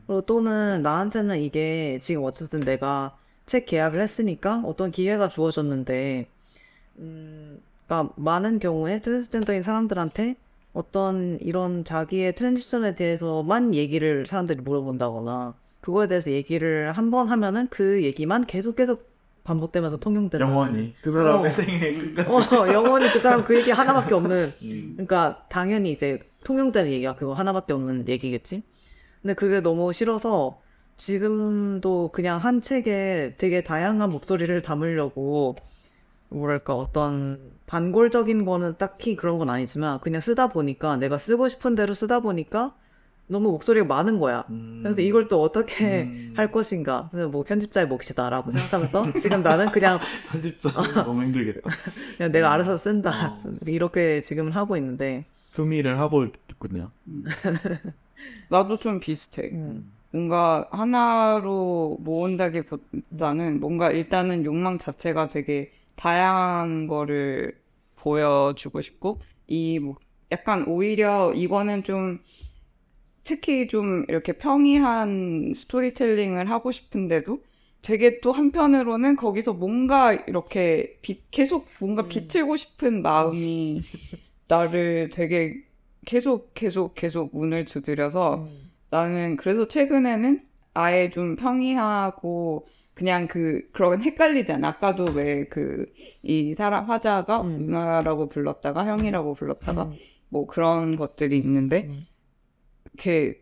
[0.07, 6.27] 그리고 또는 나한테는 이게 지금 어쨌든 내가 책 계약을 했으니까 어떤 기회가 주어졌는데
[6.99, 10.35] 음, 그러니까 많은 경우에 트랜스젠더인 사람들한테
[10.73, 18.03] 어떤 이런 자기의 transition에 대해서만 얘기를 사람들이 물어본다거나 그거에 대해서 얘기를 한 번 하면은 그
[18.03, 20.43] 얘기만 계속 계속 반복되면서 통용된다.
[20.47, 21.49] 영원히 그 사람의 어.
[21.49, 22.55] 생애 끝까지.
[22.55, 24.91] 어, 영원히 그 사람 그 얘기 하나밖에 없는 음.
[24.95, 28.63] 그러니까 당연히 이제 통용되는 얘기가 그거 하나밖에 없는 얘기겠지.
[29.21, 30.59] 근데 그게 너무 싫어서
[30.97, 35.55] 지금도 그냥 한 책에 되게 다양한 목소리를 담으려고
[36.29, 41.93] 뭐랄까 어떤 반골적인 거는 딱히 그런 건 아니지만 그냥 쓰다 보니까 내가 쓰고 싶은 대로
[41.93, 42.75] 쓰다 보니까
[43.27, 44.45] 너무 목소리가 많은 거야.
[44.49, 44.81] 음.
[44.83, 46.33] 그래서 이걸 또 어떻게 음.
[46.37, 47.09] 할 것인가.
[47.11, 50.69] 그래서 뭐 편집자의 몫이다라고 생각하면서 지금 나는 그냥 편집자
[51.03, 51.69] 너무 힘들겠다.
[52.17, 53.33] 그냥 내가 알아서 쓴다.
[53.33, 53.35] 어.
[53.65, 55.25] 이렇게 지금 하고 있는데.
[55.53, 56.91] 흠의를 하고 있군요.
[58.49, 59.49] 나도 좀 비슷해.
[59.53, 59.91] 음.
[60.15, 67.59] 뭔가 하나로 모은다기보다는 뭔가 일단은 욕망 자체가 되게 다양한 거를
[67.97, 69.95] 보여주고 싶고 이 뭐
[70.31, 72.19] 약간 오히려 이거는 좀
[73.23, 77.43] 특히 좀 이렇게 평이한 스토리텔링을 하고 싶은데도
[77.81, 82.07] 되게 또 한편으로는 거기서 뭔가 이렇게 빛, 계속 뭔가 음.
[82.07, 83.81] 비틀고 싶은 마음이
[84.47, 85.55] 나를 되게
[86.05, 88.47] 계속 계속 계속 문을 두드려서
[88.89, 90.41] 나는 그래서 최근에는
[90.73, 94.69] 아예 좀 평이하고 그냥 그 그런 헷갈리지 않아.
[94.69, 95.85] 아까도 왜 그
[96.23, 97.57] 이 사람 화자가 음.
[97.67, 99.91] 누나라고 불렀다가 형이라고 불렀다가 음.
[100.29, 102.05] 뭐 그런 것들이 있는데 음.
[102.93, 103.41] 이렇게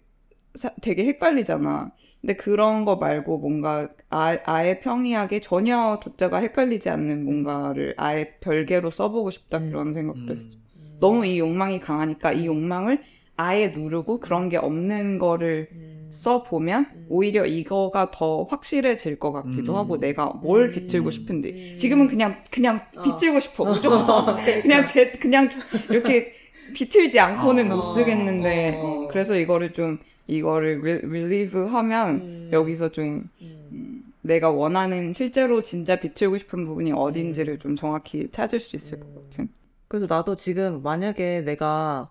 [0.55, 1.91] 사- 되게 헷갈리잖아.
[2.21, 8.91] 근데 그런 거 말고 뭔가 아, 아예 평이하게 전혀 독자가 헷갈리지 않는 뭔가를 아예 별개로
[8.91, 9.69] 써보고 싶다 음.
[9.71, 10.57] 그런 생각도 했어.
[10.99, 13.01] 너무 이 욕망이 강하니까 이 욕망을
[13.35, 16.07] 아예 누르고 그런 게 없는 거를 음.
[16.11, 19.77] 써보면 오히려 이거가 더 확실해질 것 같기도 음.
[19.77, 20.71] 하고 내가 뭘 음.
[20.71, 23.01] 비틀고 싶은데 지금은 그냥 그냥 어.
[23.01, 25.49] 비틀고 싶어 무조건 그냥 제 그냥
[25.89, 26.33] 이렇게
[26.73, 27.75] 비틀지 않고는 어.
[27.77, 28.85] 못 쓰겠는데 어.
[28.85, 32.49] 어, 그래서 이거를 좀 이거를 릴리브 하면 음.
[32.53, 38.75] 여기서 좀 음, 내가 원하는 실제로 진짜 비틀고 싶은 부분이 어딘지를 좀 정확히 찾을 수
[38.75, 39.49] 있을 것 같은
[39.87, 42.09] 그래서 나도 지금 만약에 내가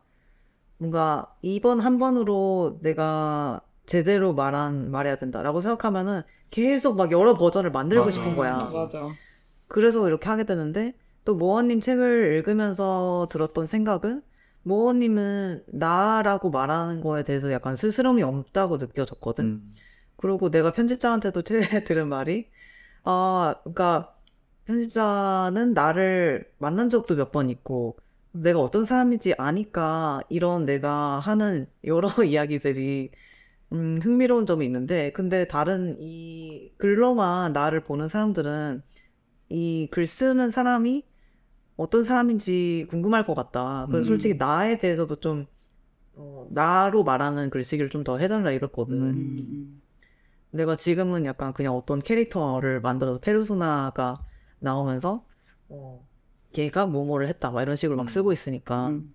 [0.82, 8.06] 뭔가 이번 한 번으로 내가 제대로 말한 말해야 된다라고 생각하면은 계속 막 여러 버전을 만들고
[8.06, 8.10] 맞아.
[8.10, 8.54] 싶은 거야.
[8.58, 9.08] 맞아
[9.68, 14.22] 그래서 이렇게 하게 되는데 또 모어님 책을 읽으면서 들었던 생각은
[14.64, 19.44] 모어님은 나라고 말하는 거에 대해서 약간 스스럼이 없다고 느껴졌거든.
[19.44, 19.74] 음.
[20.16, 22.48] 그리고 내가 편집자한테도 최근에 들은 말이,
[23.04, 24.14] 아, 그러니까
[24.66, 27.96] 편집자는 나를 만난 적도 몇 번 있고,
[28.32, 33.10] 내가 어떤 사람인지 아니까 이런 내가 하는 여러 이야기들이
[33.72, 38.82] 음, 흥미로운 점이 있는데, 근데 다른 이 글로만 나를 보는 사람들은
[39.50, 41.04] 이 글 쓰는 사람이
[41.76, 43.88] 어떤 사람인지 궁금할 것 같다.
[43.90, 44.08] 그래서 음.
[44.08, 45.46] 솔직히 나에 대해서도 좀,
[46.14, 48.96] 어, 나로 말하는 글쓰기를 좀 더 해달라 이랬거든.
[48.98, 49.48] 음.
[49.48, 49.82] 음,
[50.50, 54.24] 내가 지금은 약간 그냥 어떤 캐릭터를 만들어서 페르소나가
[54.60, 55.26] 나오면서
[55.68, 56.06] 어,
[56.52, 58.08] 걔가 뭐뭐를 했다 막 이런 식으로 막 음.
[58.08, 59.14] 쓰고 있으니까 음.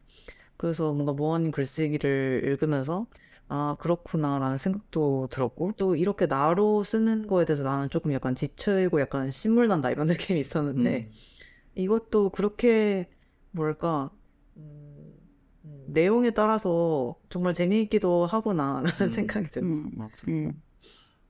[0.57, 3.07] 그래서 뭔가 모어님 글쓰기를 읽으면서
[3.49, 9.31] 아, 그렇구나라는 생각도 들었고, 또 이렇게 나로 쓰는 거에 대해서 나는 조금 약간 지치고 약간
[9.31, 11.11] 신물난다 이런 느낌이 있었는데, 음.
[11.75, 13.09] 이것도 그렇게,
[13.51, 14.11] 뭐랄까,
[14.57, 15.13] 음,
[15.63, 19.09] 음, 내용에 따라서 정말 재미있기도 하구나라는 음.
[19.09, 19.69] 생각이 들었어.
[19.69, 19.91] 음.
[20.27, 20.61] 음,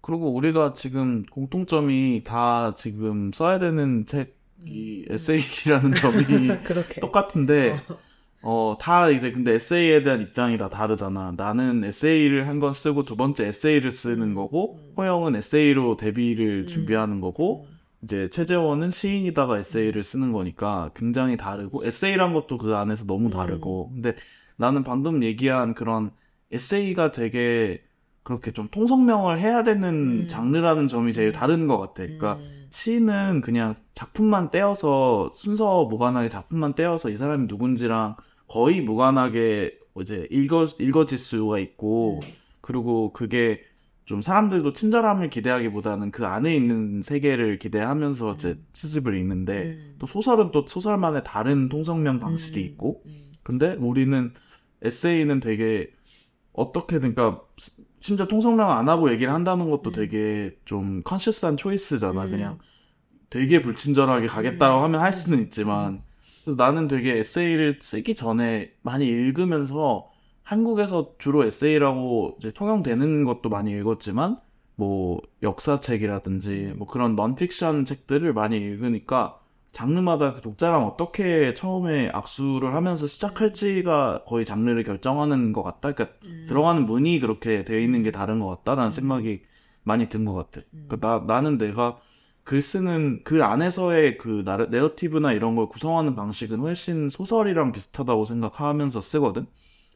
[0.01, 6.49] 그리고 우리가 지금 공통점이 다 지금 써야 되는 책 이 에세이라는 점이.
[7.01, 7.79] 똑같은데
[8.41, 11.33] 어, 다 이제 근데 에세이에 대한 입장이 다 다르잖아.
[11.37, 14.93] 나는 에세이를 한 권 쓰고 두 번째 에세이를 쓰는 거고 음.
[14.97, 16.67] 호영은 에세이로 데뷔를 음.
[16.67, 17.67] 준비하는 거고
[18.03, 24.15] 이제 최재원은 시인이다가 에세이를 쓰는 거니까 굉장히 다르고 에세이란 것도 그 안에서 너무 다르고 근데
[24.55, 26.11] 나는 방금 얘기한 그런
[26.51, 27.81] 에세이가 되게
[28.27, 30.27] 그렇게 좀 통성명을 해야 되는 음.
[30.27, 32.03] 장르라는 점이 제일 다른 것 같아.
[32.03, 32.67] 그러니까 음.
[32.71, 38.17] 시는 그냥 작품만 떼어서 순서 무관하게 작품만 떼어서 이 사람이 누군지랑
[38.49, 42.29] 거의 무관하게 이제 읽어 읽어질 수가 있고 음.
[42.59, 43.61] 그리고 그게
[44.03, 48.65] 좀 사람들도 친절함을 기대하기보다는 그 안에 있는 세계를 기대하면서 이제 음.
[48.73, 49.95] 수집을 읽는데 음.
[49.99, 52.65] 또 소설은 또 소설만의 다른 통성명 방식이 음.
[52.65, 53.31] 있고 음.
[53.43, 54.33] 근데 우리는
[54.81, 55.91] 에세이는 되게
[56.51, 57.41] 어떻게든 그러니까
[58.07, 59.91] 심지어 통성명 안 하고 얘기를 한다는 것도 음.
[59.91, 62.31] 되게 좀 컨시스한 초이스잖아 음.
[62.31, 62.57] 그냥
[63.29, 64.83] 되게 불친절하게 가겠다고 음.
[64.83, 66.03] 하면 할 수는 있지만
[66.45, 70.09] 그래서 나는 되게 에세이를 쓰기 전에 많이 읽으면서
[70.43, 74.39] 한국에서 주로 에세이라고 통용되는 것도 많이 읽었지만
[74.75, 79.37] 뭐 역사책이라든지 뭐 그런 넌픽션 책들을 많이 읽으니까
[79.71, 85.93] 장르마다 그 독자랑 어떻게 처음에 악수를 하면서 시작할지가 거의 장르를 결정하는 것 같다.
[85.93, 86.45] 그러니까 음.
[86.47, 89.43] 들어가는 문이 그렇게 되어 있는 게 다른 것 같다라는 생각이
[89.83, 90.65] 많이 든 것 같아.
[90.87, 91.99] 그러니까 나, 나는 내가
[92.43, 99.01] 글 쓰는 글 안에서의 그 나르, 내러티브나 이런 걸 구성하는 방식은 훨씬 소설이랑 비슷하다고 생각하면서
[99.01, 99.45] 쓰거든.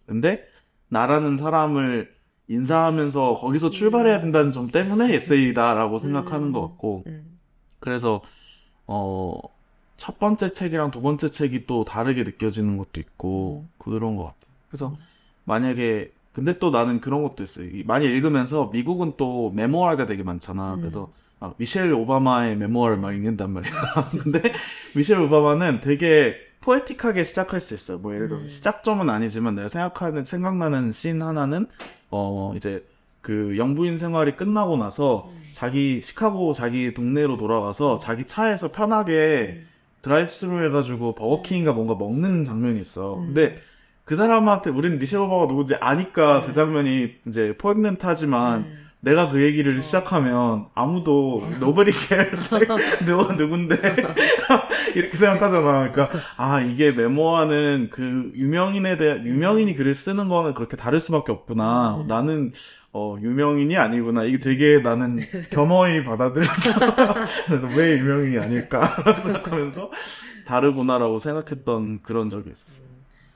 [0.06, 0.44] 근데
[0.90, 2.14] 나라는 사람을
[2.48, 7.40] 인사하면서 거기서 출발해야 된다는 점 때문에 에세이다라고 생각하는 것 같고 음.
[7.80, 8.22] 그래서
[8.88, 9.40] 어
[10.02, 14.38] 첫 번째 책이랑 두 번째 책이 또 다르게 느껴지는 것도 있고 그런 것 같아.
[14.68, 14.98] 그래서
[15.44, 17.68] 만약에 근데 또 나는 그런 것도 있어요.
[17.68, 20.74] 이- 많이 읽으면서 미국은 또 memoir가 되게 많잖아.
[20.74, 20.80] 음.
[20.80, 23.72] 그래서 막 미셸 오바마의 memoir를 막 읽는단 말이야.
[24.24, 24.42] 근데
[24.96, 28.00] 미셸 오바마는 되게 poetic하게 시작할 수 있어.
[28.00, 28.50] 뭐 예를 들어서 음.
[28.50, 31.68] 시작점은 아니지만 내가 생각하는 생각나는 씬 하나는
[32.10, 32.84] 어 이제
[33.22, 35.42] 그 영부인 생활이 끝나고 나서 음.
[35.54, 39.70] 자기 시카고 자기 동네로 돌아가서 자기 차에서 편하게
[40.02, 43.18] 드라이브스루 해가지고 버거킹인가 뭔가 먹는 장면이 있어.
[43.18, 43.28] 음.
[43.28, 43.58] 근데
[44.04, 48.88] 그 사람한테 우리는 미셸 오바마가 누구지 아니까 그 장면이 이제 포획넨타지만 음.
[49.04, 49.82] 내가 그 얘기를 어.
[49.82, 52.50] 시작하면 아무도 nobody cares
[53.06, 53.76] 누가 누군데
[54.96, 55.92] 이렇게 생각하잖아.
[55.92, 61.98] 그러니까 아 이게 메모하는 그 유명인에 대한 유명인이 글을 쓰는 거는 그렇게 다를 수밖에 없구나.
[62.02, 62.08] 음.
[62.08, 62.52] 나는
[62.94, 64.24] 어 유명인이 아니구나.
[64.24, 67.14] 이게 되게 나는 겸허히 받아들였다.
[67.48, 69.90] 그래서 왜 유명인이 아닐까 생각하면서
[70.46, 72.84] 다르구나라고 생각했던 그런 적이 있었어.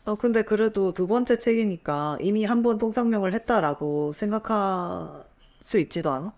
[0.06, 5.24] 어, 근데 그래도 두 번째 책이니까 이미 한 번 통상명을 했다라고 생각할
[5.66, 6.34] 수 있지도 않아?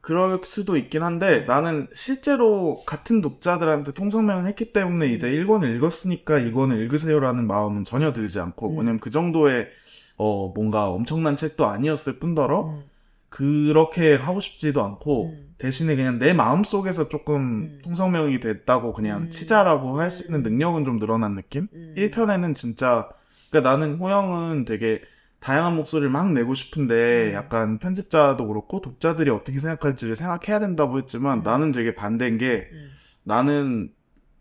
[0.00, 6.80] 그럴 수도 있긴 한데 나는 실제로 같은 독자들한테 통성명을 했기 때문에 이제 1권을 읽었으니까 2권을
[6.82, 8.78] 읽으세요라는 마음은 전혀 들지 않고 음.
[8.78, 9.68] 왜냐면 그 정도의
[10.16, 12.82] 어 뭔가 엄청난 책도 아니었을 뿐더러 음.
[13.28, 15.54] 그렇게 하고 싶지도 않고 음.
[15.58, 17.80] 대신에 그냥 내 마음 속에서 조금 음.
[17.84, 19.30] 통성명이 됐다고 그냥 음.
[19.30, 21.68] 치자라고 할 수 있는 능력은 좀 늘어난 느낌?
[21.72, 21.94] 음.
[21.96, 23.08] 1편에는 진짜
[23.50, 25.00] 그러니까 나는 호영은 되게
[25.42, 27.34] 다양한 목소리를 막 내고 싶은데 음.
[27.34, 31.42] 약간 편집자도 그렇고 독자들이 어떻게 생각할지를 생각해야 된다고 했지만 음.
[31.42, 32.90] 나는 되게 반대인 게 음.
[33.24, 33.92] 나는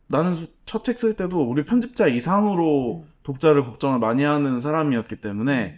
[0.08, 3.12] 나는 첫 책 쓸 때도 우리 편집자 이상으로 음.
[3.24, 5.78] 독자를 걱정을 많이 하는 사람이었기 때문에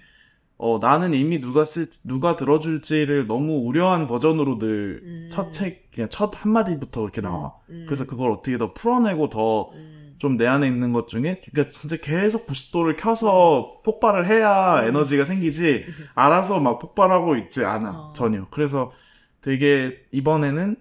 [0.57, 5.29] 어 나는 이미 누가 쓸 누가 들어줄지를 너무 우려한 버전으로 늘 음.
[5.31, 7.53] 첫책 그냥 첫 한마디부터 이렇게 나와.
[7.69, 7.85] 음.
[7.87, 9.71] 그래서 그걸 어떻게 더 풀어내고 더
[10.17, 10.37] 좀 음.
[10.37, 14.87] 내 안에 있는 것 중에 그러니까 진짜 계속 90도를 켜서 폭발을 해야 음.
[14.87, 18.13] 에너지가 생기지 알아서 막 폭발하고 있지 않아 어.
[18.13, 18.91] 전혀 그래서
[19.41, 20.77] 되게 이번에는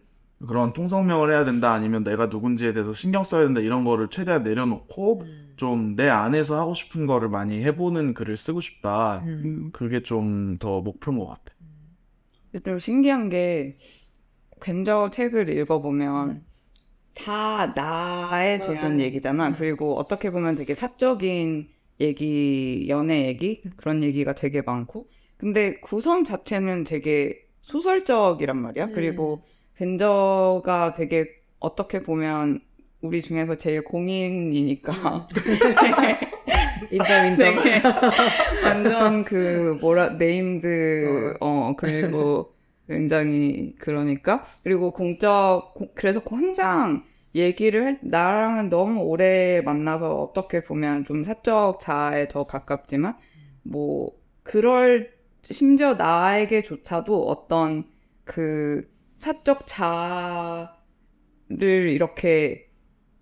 [0.47, 5.21] 그런 통성명을 해야 된다 아니면 내가 누군지에 대해서 신경 써야 된다 이런 거를 최대한 내려놓고
[5.23, 5.53] 음.
[5.57, 9.43] 좀내 안에서 하고 싶은 거를 많이 해보는 글을 쓰고 싶다 음.
[9.45, 9.71] 음.
[9.73, 11.55] 그게 좀 더 목표인 것 같아
[12.51, 13.77] 근데 좀 신기한 게
[14.61, 16.45] 겐저 책을 읽어보면 음.
[17.15, 18.59] 다 나에.
[18.59, 19.55] 대한 얘기잖아.
[19.55, 21.69] 그리고 어떻게 보면 되게 사적인
[22.01, 28.87] 얘기, 연애 얘기 그런 얘기가 되게 많고, 근데 구성 자체는 되게 소설적이란 말이야.
[28.87, 28.93] 음.
[28.95, 29.43] 그리고
[29.77, 31.27] 겐저가 되게
[31.59, 32.61] 어떻게 보면
[33.01, 35.27] 우리 중에서 제일 공인이니까
[36.91, 37.63] 인정 인정.
[37.63, 37.83] 되게
[38.65, 42.55] 완전 그 뭐라 named 어 그리고
[42.93, 44.45] 굉장히 그러니까.
[44.63, 51.81] 그리고 공적 고- 그래서 항상 얘기를 할 나랑은 너무 오래 만나서 어떻게 보면 좀 사적
[51.81, 53.17] 자아에 더 가깝지만
[53.63, 55.11] 뭐 그럴
[55.43, 57.85] 심지어 나에게조차도 어떤
[58.25, 60.69] 그 사적 자아를
[61.61, 62.69] 이렇게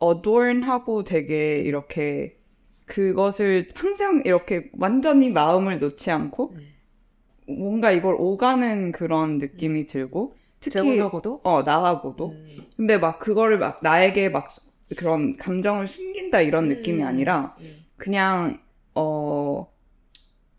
[0.03, 2.39] adorn하고 되게 이렇게
[2.87, 6.55] 그것을 항상 이렇게 완전히 마음을 놓지 않고
[7.59, 11.01] 뭔가 이걸 오가는 그런 느낌이 들고 특히
[11.43, 12.45] 어 나하고도 음.
[12.77, 14.49] 근데 막 그거를 막 나에게 막
[14.97, 17.07] 그런 감정을 숨긴다 이런 느낌이 음.
[17.07, 17.65] 아니라 음.
[17.97, 18.59] 그냥
[18.95, 19.73] 어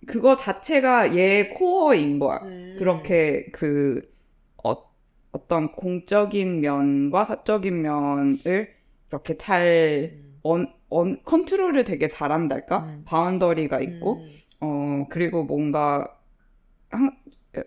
[0.07, 2.39] 그거 자체가 얘의 코어인 거야.
[2.43, 2.75] 음.
[2.79, 4.01] 그렇게 그
[4.63, 4.75] 어,
[5.31, 8.73] 어떤 공적인 면과 사적인 면을
[9.09, 10.39] 이렇게 잘 음.
[10.43, 12.79] 언, 언, 컨트롤을 되게 잘한달까?
[12.79, 13.01] 음.
[13.05, 14.23] boundary가 있고,
[14.59, 16.07] 어, 그리고 뭔가,
[16.91, 17.11] 한,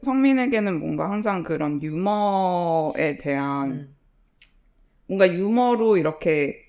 [0.03, 3.95] 성민에게는 뭔가 항상 그런 유머에 대한, 음.
[5.07, 6.63] 뭔가 유머로 이렇게,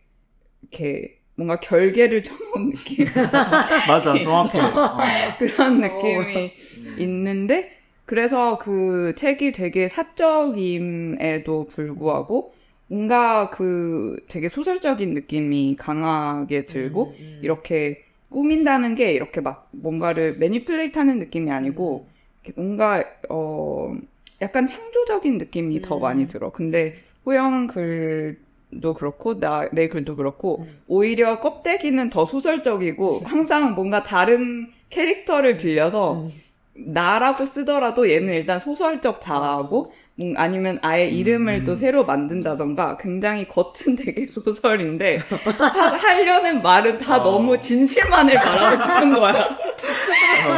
[0.61, 3.05] 이렇게, 뭔가 결계를 쳐놓은 느낌?
[3.87, 4.59] 맞아, 정확해.
[4.59, 4.97] 어.
[5.39, 6.95] 그런 느낌이 음.
[6.99, 7.71] 있는데,
[8.05, 12.53] 그래서 그 책이 되게 사적임에도 불구하고,
[12.87, 17.39] 뭔가 그 되게 소설적인 느낌이 강하게 들고, 음, 음.
[17.41, 22.14] 이렇게 꾸민다는 게 이렇게 막 뭔가를 매니플레이트 하는 느낌이 아니고, 이렇게
[22.55, 23.95] 뭔가, 어,
[24.41, 26.01] 약간 창조적인 느낌이 더 음.
[26.01, 26.51] 많이 들어.
[26.51, 30.81] 근데 호영 글도 그렇고, 나, 내 글도 그렇고, 음.
[30.87, 36.29] 오히려 껍데기는 더 소설적이고, 항상 뭔가 다른 캐릭터를 빌려서, 음.
[36.77, 41.63] 나라고 쓰더라도 얘는 일단 소설적 자아고, 음, 아니면 아예 이름을 음.
[41.65, 47.23] 또 새로 만든다던가, 굉장히 겉은 되게 소설인데, 하, 하려는 말은 다 어.
[47.23, 49.57] 너무 진실만을 말하고 싶은 거야.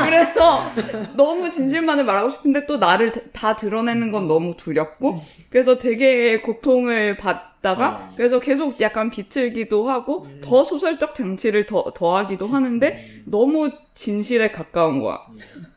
[0.05, 0.63] 그래서
[1.15, 7.15] 너무 진실만을 말하고 싶은데 또 나를 다- 다 드러내는 건 너무 두렵고, 그래서 되게 고통을
[7.17, 8.13] 받 다가, 어.
[8.15, 15.19] 그래서 계속 약간 비틀기도 하고, 더 소설적 장치를 더, 더하기도 하는데, 너무 진실에 가까운 거야.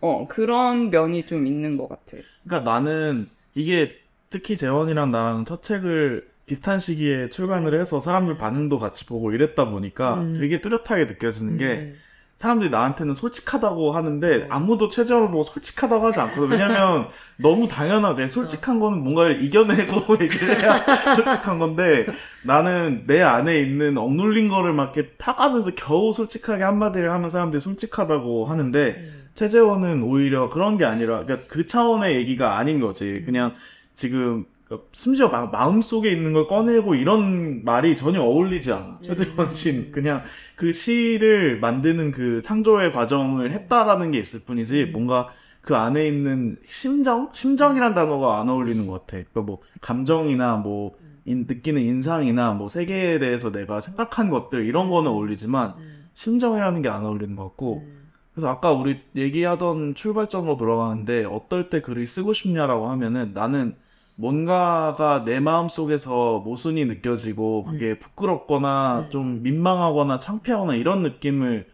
[0.00, 2.18] 어, 그런 면이 좀 있는 것 같아.
[2.44, 3.92] 그러니까 나는 이게
[4.28, 10.14] 특히 재원이랑 나랑 첫 책을 비슷한 시기에 출간을 해서 사람들 반응도 같이 보고 이랬다 보니까
[10.14, 10.34] 음.
[10.34, 11.94] 되게 뚜렷하게 느껴지는 게 음.
[12.40, 16.48] 사람들이 나한테는 솔직하다고 하는데 아무도 최재원을 보고 솔직하다고 하지 않거든.
[16.48, 20.78] 왜냐면 너무 당연하게 솔직한 거는 뭔가를 이겨내고 얘기를 해야
[21.16, 22.06] 솔직한 건데
[22.42, 28.46] 나는 내 안에 있는 억눌린 거를 막 이렇게 타가면서 겨우 솔직하게 한마디를 하면 사람들이 솔직하다고
[28.46, 29.28] 하는데 음.
[29.34, 33.22] 최재원은 오히려 그런 게 아니라 그러니까 그 차원의 얘기가 아닌 거지.
[33.26, 33.52] 그냥
[33.92, 34.59] 지금 그
[34.92, 38.98] 심지어 마, 마음속에 있는 걸 꺼내고 이런 말이 전혀 어울리지 않아.
[39.02, 40.22] 최재원 씨는 그냥
[40.54, 45.28] 그 시를 만드는 그 창조의 과정을 했다라는 게 있을 뿐이지 뭔가
[45.60, 47.30] 그 안에 있는 심정?
[47.32, 49.12] 심정이란 단어가 안 어울리는 것 같아.
[49.18, 55.10] 그러니까 뭐 감정이나 뭐 인- 느끼는 인상이나 뭐 세계에 대해서 내가 생각한 것들 이런 거는
[55.10, 56.06] 어울리지만 음.
[56.14, 58.00] 심정이라는 게 안 어울리는 것 같고 음.
[58.32, 63.74] 그래서 아까 우리 얘기하던 출발점으로 돌아가는데 어떨 때 글을 쓰고 싶냐라고 하면은 나는
[64.20, 69.10] 뭔가가 내 마음 속에서 모순이 느껴지고 그게 부끄럽거나 음.
[69.10, 71.66] 좀 민망하거나 창피하거나 이런 느낌을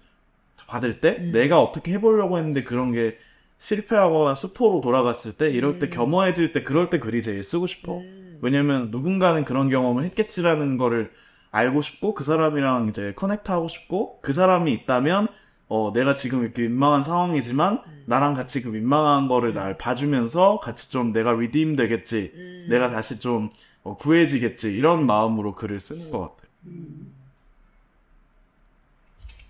[0.68, 1.32] 받을 때 음.
[1.32, 3.18] 내가 어떻게 해보려고 했는데 그런 게
[3.59, 5.90] 실패하거나 수포로 돌아갔을 때 이럴 때 음.
[5.90, 7.98] 겸허해질 때 그럴 때 글이 제일 쓰고 싶어.
[7.98, 8.38] 음.
[8.42, 11.11] 왜냐면 누군가는 그런 경험을 했겠지라는 거를
[11.50, 15.26] 알고 싶고 그 사람이랑 이제 커넥트하고 싶고 그 사람이 있다면
[15.68, 18.02] 어 내가 지금 이렇게 민망한 상황이지만 음.
[18.07, 22.66] 나랑 같이 그 민망한 거를 날 봐주면서 같이 좀 내가 리딤 되겠지 음.
[22.70, 23.50] 내가 다시 좀
[23.83, 26.48] 어, 구해지겠지 이런 마음으로 글을 쓰는 것 같아.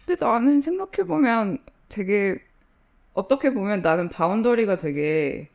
[0.05, 2.39] 근데 나는 생각해 보면 되게,
[3.15, 5.49] 어떻게 보면 나는 바운더리가 되게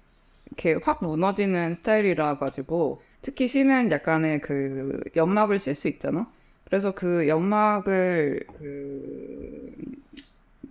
[0.47, 6.29] 이렇게 확 무너지는 스타일이라 가지고, 특히 시는 약간의 그 연막을 칠 수 있잖아?
[6.65, 9.73] 그래서 그 연막을 그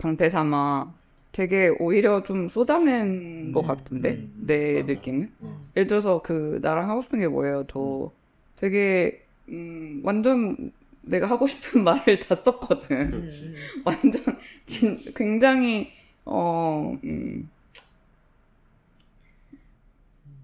[0.01, 0.95] 방패 삼아
[1.33, 4.13] 되게 오히려 좀 쏟아낸 것 같은데?
[4.15, 4.93] 음, 내 맞아.
[4.95, 5.33] 느낌은?
[5.43, 5.71] 음.
[5.77, 7.65] 예를 들어서 그 나랑 하고 싶은 게 뭐예요?
[7.69, 8.11] 더
[8.57, 10.73] 되게 음 완전
[11.03, 13.11] 내가 하고 싶은 말을 다 썼거든.
[13.11, 13.55] 그렇지.
[13.85, 14.23] 완전
[14.67, 15.93] 진 굉장히
[16.25, 17.49] 어 음,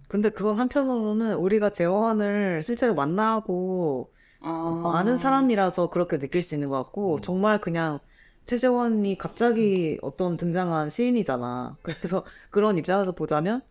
[0.08, 6.76] 근데 그건 한편으로는 우리가 재원을 실제로 만나고 아, 아는 사람이라서 그렇게 느낄 수 있는 것
[6.84, 7.98] 같고 정말 그냥
[8.46, 11.78] 최재원이 갑자기 어떤 등장한 시인이잖아.
[11.82, 13.62] 그래서 그런 입장에서 보자면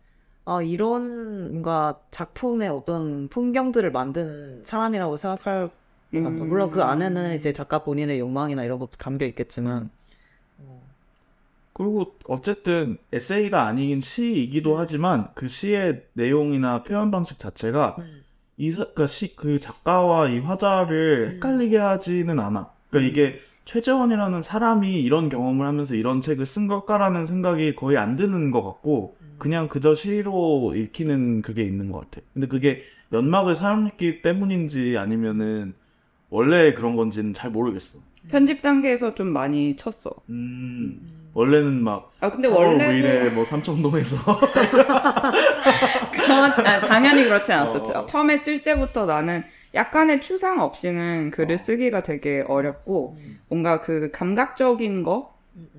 [0.44, 5.70] 아 이런 뭔가 작품의 어떤 풍경들을 만드는 사람이라고 생각할
[6.12, 6.44] 것 같아.
[6.44, 6.48] 음.
[6.48, 9.90] 물론 그 안에는 이제 작가 본인의 욕망이나 이런 것도 담겨 있겠지만
[11.72, 17.96] 그리고 어쨌든 에세이가 아닌 시이기도 하지만 그 시의 내용이나 표현 방식 자체가
[18.56, 22.72] 이 사- 그러니까 시, 그 작가와 이 화자를 헷갈리게 하지는 않아.
[22.90, 28.50] 그러니까 이게 최재원이라는 사람이 이런 경험을 하면서 이런 책을 쓴 걸까라는 생각이 거의 안 드는
[28.52, 32.24] 것 같고 그냥 그저 시로 읽히는 그게 있는 것 같아.
[32.32, 35.74] 근데 그게 연막을 사용했기 때문인지 아니면은
[36.30, 37.98] 원래 그런 건지는 잘 모르겠어.
[38.30, 40.10] 편집 단계에서 좀 많이 쳤어.
[40.30, 41.00] 음,
[41.34, 44.16] 원래는 막 아 근데 원래 원래도 뭐 삼청동에서
[46.12, 47.92] 그건 아, 당연히 그렇지 않았었죠.
[47.92, 48.06] 어.
[48.06, 49.44] 처음에 쓸 때부터 나는
[49.74, 53.16] 약간의 추상 없이는 글을 쓰기가 되게 어렵고
[53.48, 55.34] 뭔가 그 감각적인 거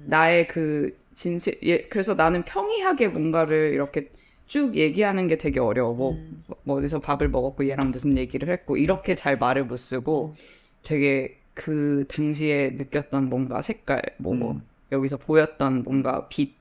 [0.05, 4.09] 나의 그 진실 예, 그래서 나는 평이하게 뭔가를 이렇게
[4.45, 5.93] 쭉 얘기하는 게 되게 어려워.
[5.93, 6.17] 뭐,
[6.63, 10.35] 뭐 어디서 밥을 먹었고 얘랑 무슨 얘기를 했고 이렇게 잘 말을 못 쓰고
[10.83, 14.61] 되게 그 당시에 느꼈던 뭔가 색깔 뭐 음.
[14.91, 16.55] 여기서 보였던 뭔가 빛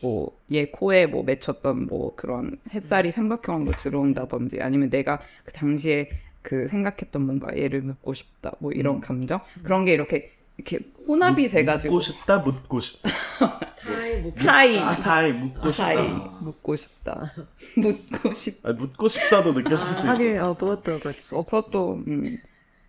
[0.00, 6.10] 뭐얘 코에 뭐 맺혔던 뭐 그런 햇살이 삼각형으로 들어온다든지 아니면 내가 그 당시에
[6.46, 9.00] 그 생각했던 뭔가 얘를 묻고 싶다 뭐 이런 음.
[9.00, 10.78] 감정 그런 게 이렇게 이렇게
[11.08, 13.10] 혼합이 돼가지고 묻고 싶다, 묻고 싶다.
[13.76, 15.84] 타이 뭐 타이 아, 타이 묻고 싶다.
[15.84, 16.08] 타이
[16.40, 17.32] 묻고 싶다
[17.76, 20.08] 묻고 싶다 아, 묻고 싶다도 느꼈을 수 있어.
[20.08, 21.34] 하긴 어 그것도 그렇지.
[21.34, 22.38] 어, 그것도 음,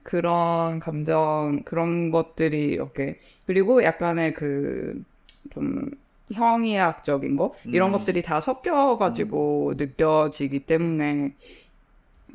[0.03, 5.89] 그런 감정 그런 것들이 이렇게 그리고 약간의 그좀
[6.31, 7.93] 형이학적인 거 이런 음.
[7.97, 11.33] 것들이 다 섞여가지고 느껴지기 때문에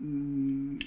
[0.01, 0.79] 음,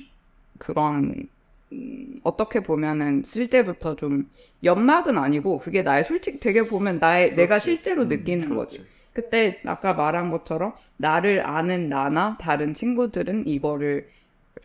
[0.65, 1.27] 그런
[1.71, 4.29] 음, 어떻게 보면은 쓸 때부터 좀
[4.63, 7.65] 연막은 아니고 그게 나의 솔직 되게 보면 나의 내가 그렇지.
[7.65, 8.79] 실제로 음, 느끼는 그렇지.
[8.79, 8.89] 거지.
[9.13, 14.07] 그때 아까 말한 것처럼 나를 아는 나나 다른 친구들은 이거를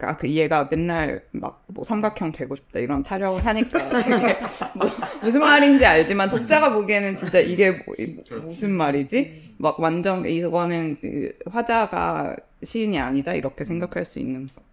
[0.00, 3.78] 아, 그 얘가 맨날 막 뭐 삼각형 되고 싶다 이런 타령을 하니까
[4.74, 4.88] 뭐
[5.22, 9.54] 무슨 말인지 알지만 독자가 보기에는 진짜 이게 뭐, 이- 무슨 말이지?
[9.58, 12.34] 막 완전 이거는 그 화자가
[12.64, 14.66] 시인이 아니다 이렇게 생각할 수 있는 것 같아.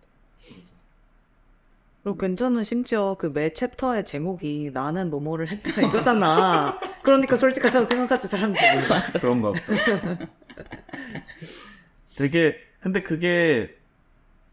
[2.07, 6.79] 그리고 괜찮은 심지어 그 매 챕터의 제목이 나는 뭐뭐를 했다 이거잖아.
[7.03, 8.63] 그러니까 솔직하다고 생각하지 사람들이.
[9.19, 10.25] 그런 거 같다.
[12.15, 13.75] 되게 근데 그게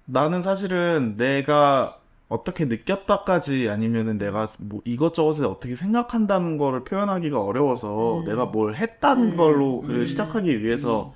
[0.05, 8.25] 나는 사실은 내가 어떻게 느꼈다까지 아니면은 내가 뭐 이것저것을 어떻게 생각한다는 거를 표현하기가 어려워서 음.
[8.25, 9.37] 내가 뭘 했다는 음.
[9.37, 10.05] 걸로 글을 음.
[10.05, 11.15] 시작하기 위해서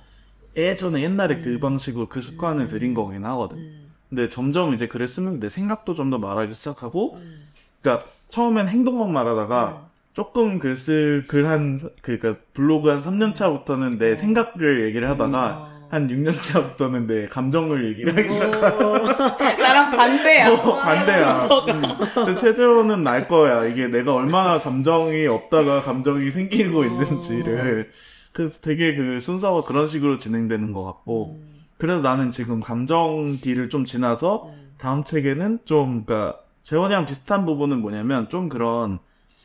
[0.55, 3.78] 예전에 옛날에 그 방식으로 그 습관을 들인 거긴 하거든.
[4.11, 4.15] 음.
[4.15, 7.47] 근데 점점 이제 글을 쓰면서 내 생각도 좀 더 말하기 시작하고 음.
[7.81, 14.15] 그러니까 처음엔 행동만 말하다가 조금 글 쓸 글한 그러니까 블로그 한 3년 차부터는 내 어.
[14.15, 15.79] 생각을 얘기를 하다가 어.
[15.89, 18.83] 한 6년 차부터는 내 감정을 얘기를 하기 시작하고
[19.57, 20.51] 나랑 반대야.
[20.51, 21.39] 어, 반대야.
[21.69, 21.81] 음.
[22.13, 23.65] 근데 최재원은 알 거야.
[23.65, 27.89] 이게 내가 얼마나 감정이 없다가 감정이 생기고 있는지를.
[28.33, 31.39] 그래서 되게 그 순서가 그런 식으로 진행되는 것 같고.
[31.79, 31.81] 음.
[31.81, 34.71] 그래서 나는 지금 감정 뒤를 좀 지나서 음.
[34.77, 38.99] 다음 책에는 좀, 그니까, 재원이랑 비슷한 부분은 뭐냐면, 좀 그런,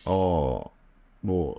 [0.05, 0.61] 어,
[1.21, 1.55] 뭐,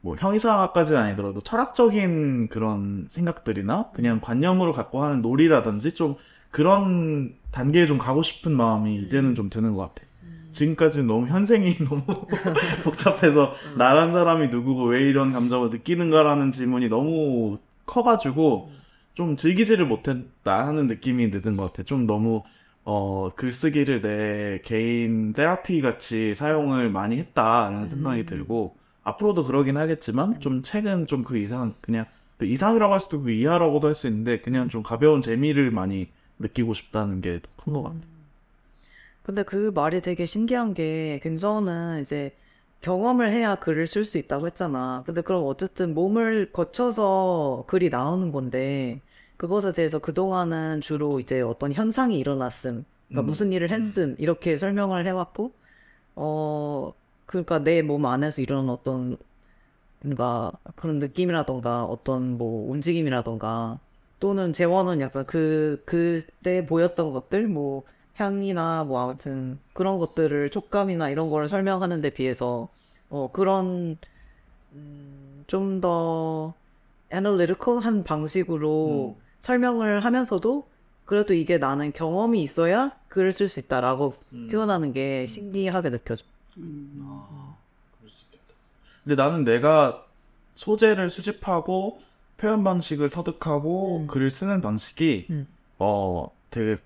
[0.00, 6.16] 뭐, 형이상학까지는 아니더라도 철학적인 그런 생각들이나, 그냥 관념으로 갖고 하는 놀이라든지, 좀
[6.50, 10.06] 그런 단계에 좀 가고 싶은 마음이 이제는 좀 드는 것 같아.
[10.52, 12.02] 지금까지는 너무 현생이 너무
[12.84, 18.70] 복잡해서, 나란 사람이 누구고 왜 이런 감정을 느끼는가라는 질문이 너무 커가지고,
[19.14, 21.82] 좀 즐기지를 못했다 하는 느낌이 드는 것 같아.
[21.84, 22.42] 좀 너무
[22.84, 28.26] 어 글쓰기를 내 개인 테라피 같이 사용을 많이 했다라는 생각이 음.
[28.26, 32.06] 들고 앞으로도 그러긴 하겠지만 좀 책은 좀 그 이상 그냥
[32.38, 36.08] 그 이상이라고 할 수도 있고 이하라고도 할 수 있는데 그냥 좀 가벼운 재미를 많이
[36.38, 38.00] 느끼고 싶다는 게 더 큰 것 같아.
[39.22, 42.36] 근데 그 말이 되게 신기한 게 김정은은 이제
[42.82, 45.02] 경험을 해야 글을 쓸 수 있다고 했잖아.
[45.06, 49.02] 근데 그럼 어쨌든 몸을 거쳐서 글이 나오는 건데
[49.38, 53.26] 그것에 대해서 그동안은 주로 이제 어떤 현상이 일어났음, 그러니까 음.
[53.26, 55.54] 무슨 일을 했음 이렇게 설명을 해왔고
[56.16, 56.92] 어
[57.26, 59.18] 그러니까 내 몸 안에서 일어난 어떤
[60.00, 63.78] 뭔가 그런 느낌이라던가 어떤 뭐 움직임이라던가
[64.18, 67.84] 또는 재원은 약간 그 그때 보였던 것들 뭐
[68.14, 72.68] 향이나 뭐 아무튼 그런 것들을 촉감이나 이런 거를 설명하는 데 비해서
[73.08, 73.96] 어 그런
[74.72, 76.54] 음, 좀더
[77.10, 80.66] 애널리티컬한 방식으로 설명을 하면서도
[81.04, 84.48] 그래도 이게 나는 경험이 있어야 글을 쓸 수 있다라고 음.
[84.50, 86.24] 표현하는 게 신기하게 느껴져.
[86.56, 87.04] 음.
[87.04, 87.54] 아,
[87.98, 88.54] 그럴 수 있겠다.
[89.04, 90.06] 근데 나는 내가
[90.54, 91.98] 소재를 수집하고
[92.38, 94.06] 표현 방식을 터득하고 음.
[94.06, 95.46] 글을 쓰는 방식이 음.
[95.78, 96.76] 어 되게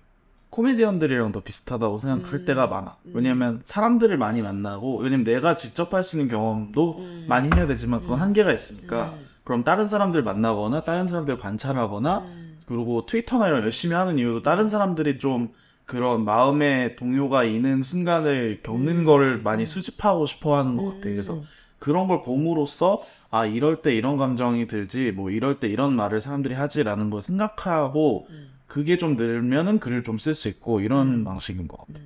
[0.57, 2.97] 코미디언들이랑 더 비슷하다고 생각할 때가 많아.
[3.13, 8.19] 왜냐면 사람들을 많이 만나고 왜냐면 내가 직접 할 수 있는 경험도 많이 해야 되지만 그건
[8.21, 9.13] 한계가 있으니까.
[9.43, 12.25] 그럼 다른 사람들 만나거나 다른 사람들 관찰하거나
[12.65, 15.49] 그리고 트위터나 이런 열심히 하는 이유도 다른 사람들이 좀
[15.85, 21.01] 그런 마음의 동요가 있는 순간을 겪는 거를 많이 수집하고 싶어 하는 것 같아.
[21.01, 21.43] 그래서
[21.79, 26.55] 그런 걸 봄으로써 아 이럴 때 이런 감정이 들지 뭐 이럴 때 이런 말을 사람들이
[26.55, 28.27] 하지라는 걸 생각하고
[28.67, 31.99] 그게 좀 늘면은 글을 좀 쓸 수 있고 이런 방식인 것 같아.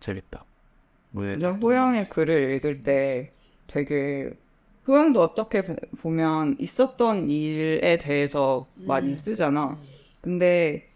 [0.00, 0.44] 재밌다.
[1.14, 1.36] 왜?
[1.62, 3.32] 호영의 글을 읽을 때
[3.66, 4.30] 되게
[4.86, 9.78] 호영도 어떻게 보- 보면 있었던 일에 대해서 많이 쓰잖아.
[10.20, 10.88] 근데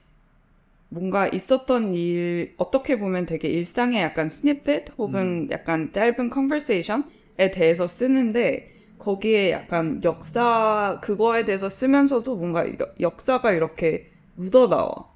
[0.91, 8.75] 뭔가 있었던 일 어떻게 보면 되게 일상의 약간 스니펫 혹은 약간 짧은 컨버세이션에 대해서 쓰는데
[9.09, 15.09] 거기에 약간 역사 그거에 대해서 쓰면서도 뭔가 여- 역사가 이렇게 묻어 나와.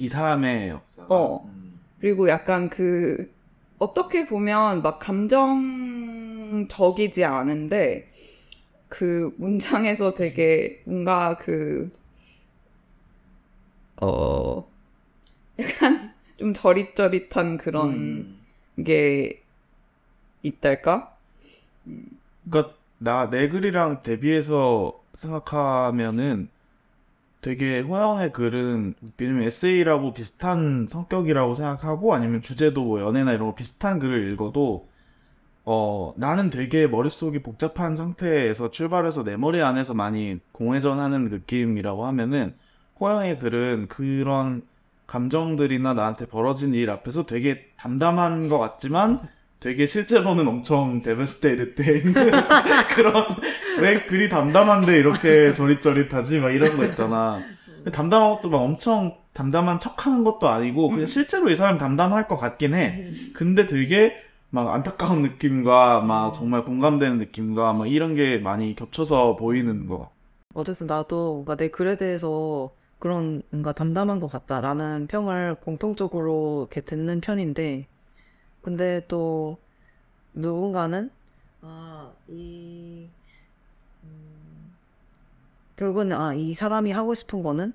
[0.00, 1.06] 이 사람의 역사.
[1.08, 1.48] 어.
[2.00, 3.32] 그리고 약간 그
[3.78, 6.64] 어떻게 보면 막 감정적이지
[7.24, 8.10] 않은데
[8.88, 11.92] 그 문장에서 되게 뭔가 그
[14.02, 14.68] 어,
[15.60, 18.40] 약간 좀 저릿저릿한 그런 음.
[18.84, 19.40] 게
[20.42, 21.16] 있달까?
[22.50, 26.48] 그러니까 나 내 글이랑 대비해서 생각하면은
[27.40, 33.98] 되게 호영의 글은 왜냐면 에세이라고 비슷한 성격이라고 생각하고 아니면 주제도 뭐 연애나 이런 거 비슷한
[33.98, 34.88] 글을 읽어도
[35.66, 42.54] 어 나는 되게 머릿속이 복잡한 상태에서 출발해서 내 머리 안에서 많이 공회전하는 느낌이라고 하면은
[43.00, 44.62] 호영의 글은 그런
[45.06, 49.20] 감정들이나 나한테 벌어진 일 앞에서 되게 담담한 것 같지만
[49.64, 52.12] 되게 실제로는 엄청 데베스테이드 돼 있는
[52.94, 53.24] 그런
[53.80, 57.40] 왜 글이 담담한데 이렇게 저릿저릿하지 막 이런 거 있잖아.
[57.90, 62.74] 담담한 것도 막 엄청 담담한 척하는 것도 아니고 그냥 실제로 이 사람 담담할 것 같긴
[62.74, 63.10] 해.
[63.32, 64.12] 근데 되게
[64.50, 70.10] 막 안타까운 느낌과 막 정말 공감되는 느낌과 막 이런 게 많이 겹쳐서 보이는 거.
[70.52, 77.22] 어쨌든 나도 뭔가 내 글에 대해서 그런 뭔가 담담한 것 같다라는 평을 공통적으로 이렇게 듣는
[77.22, 77.86] 편인데,
[78.64, 79.58] 근데 또
[80.34, 81.10] 누군가는
[81.62, 83.08] 아, 이
[84.04, 84.76] 음,
[85.76, 87.72] 결국은 아, 이 사람이 하고 싶은 거는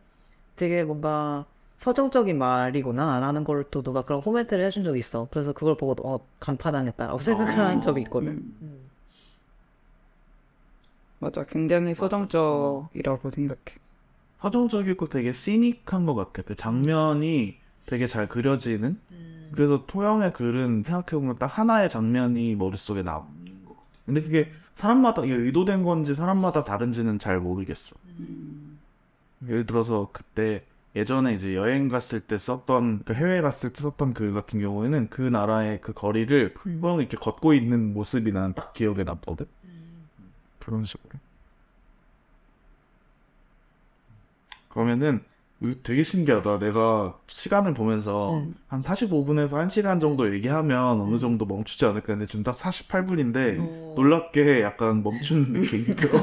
[0.56, 1.46] 되게 뭔가
[1.78, 5.28] 서정적인 말이구나라는 걸 또 누가 그런 코멘트를 해준 적이 있어.
[5.32, 8.30] 그래서 그걸 보고 어, 간파당했다라고 생각을 한 적이 있거든.
[8.62, 8.90] 음.
[11.20, 13.62] 맞아, 굉장히 서정적이라고 생각해.
[14.42, 16.42] 서정적이고 되게 시닉한 것 같아.
[16.44, 19.02] 그 장면이 되게 잘 그려지는.
[19.54, 23.88] 그래서 토영의 글은 생각해보면 딱 하나의 장면이 머릿속에 남는 것 같아.
[24.06, 27.96] 근데 그게 사람마다 이게 의도된 건지 사람마다 다른지는 잘 모르겠어.
[29.48, 30.64] 예를 들어서 그때
[30.96, 35.22] 예전에 이제 여행 갔을 때 썼던 그 해외 갔을 때 썼던 글 같은 경우에는 그
[35.22, 39.46] 나라의 그 거리를 토영이 이렇게 걷고 있는 모습이 나는 딱 기억에 남거든.
[40.60, 41.20] 그런 식으로.
[44.70, 45.24] 그러면은
[45.84, 46.60] 되게 신기하다.
[46.60, 48.56] 내가 시간을 보면서 음.
[48.68, 53.94] 한 45분에서 1시간 정도 얘기하면 어느 정도 멈추지 않을까 했는데 지금 딱 48분인데 어.
[53.96, 56.20] 놀랍게 약간 멈춘 느낌이 들어.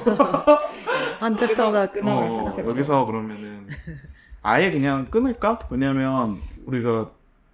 [1.21, 2.11] 한 챕터가 끊어.
[2.11, 3.67] 어, 여기서 그러면은
[4.43, 5.59] 아예 그냥 끊을까?
[5.71, 7.11] 왜냐면 우리가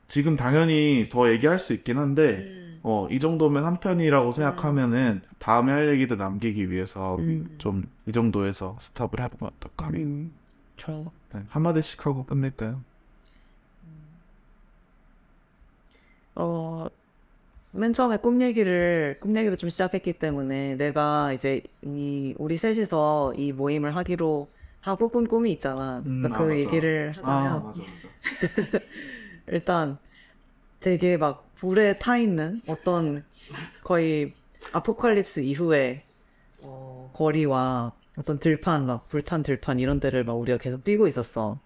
[0.06, 5.90] 지금 당연히 더 얘기할 수 있긴 한데 어, 이 정도면 한 편이라고 생각하면은 다음에 할
[5.90, 7.54] 얘기도 남기기 위해서 음.
[7.58, 9.88] 좀이 정도에서 스탑을 해보면 어떨까?
[9.94, 10.32] 음.
[10.82, 11.04] 좋아.
[11.32, 12.82] 네, 한마디씩 하고 끝낼까요?
[16.34, 16.86] 어,
[17.72, 23.52] 맨 처음에 꿈 얘기를, 꿈 얘기를 좀 시작했기 때문에 내가 이제 이, 우리 셋이서 이
[23.52, 24.48] 모임을 하기로
[24.80, 26.02] 하고 꾼 꿈이 있잖아.
[26.04, 26.54] 그래서 음, 아, 그 맞아.
[26.58, 28.08] 얘기를 하자면, 아, 맞아, 맞아.
[29.48, 29.98] 일단
[30.80, 33.24] 되게 막 불에 타 있는 어떤
[33.84, 34.34] 거의
[34.72, 36.04] 아포칼립스 이후에
[36.62, 41.58] 어, 거리와 어떤 들판, 막 불탄 들판 이런 데를 막 우리가 계속 뛰고 있었어.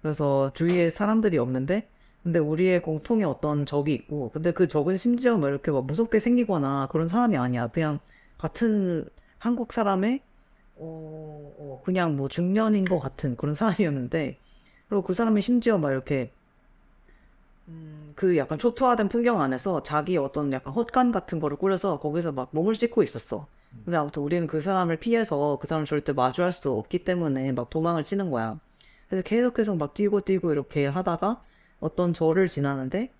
[0.00, 1.88] 그래서 주위에 사람들이 없는데,
[2.22, 6.88] 근데 우리의 공통의 어떤 적이 있고, 근데 그 적은 심지어 뭐 이렇게 막 무섭게 생기거나
[6.90, 7.68] 그런 사람이 아니야.
[7.68, 7.98] 그냥
[8.38, 9.08] 같은
[9.38, 10.20] 한국 사람의,
[10.76, 14.38] 어, 어, 그냥 뭐 중년인 것 같은 그런 사람이었는데,
[14.88, 16.32] 그리고 그 사람이 심지어 막 이렇게,
[17.68, 22.50] 음, 그 약간 초토화된 풍경 안에서 자기 어떤 약간 헛간 같은 거를 꾸려서 거기서 막
[22.52, 23.46] 몸을 씻고 있었어.
[23.84, 28.02] 근데 아무튼 우리는 그 사람을 피해서 그 사람을 절대 마주할 수 없기 때문에 막 도망을
[28.02, 28.58] 치는 거야.
[29.08, 31.42] 그래서 계속해서 막 뛰고 뛰고 이렇게 하다가
[31.80, 33.10] 어떤 절을 지나는데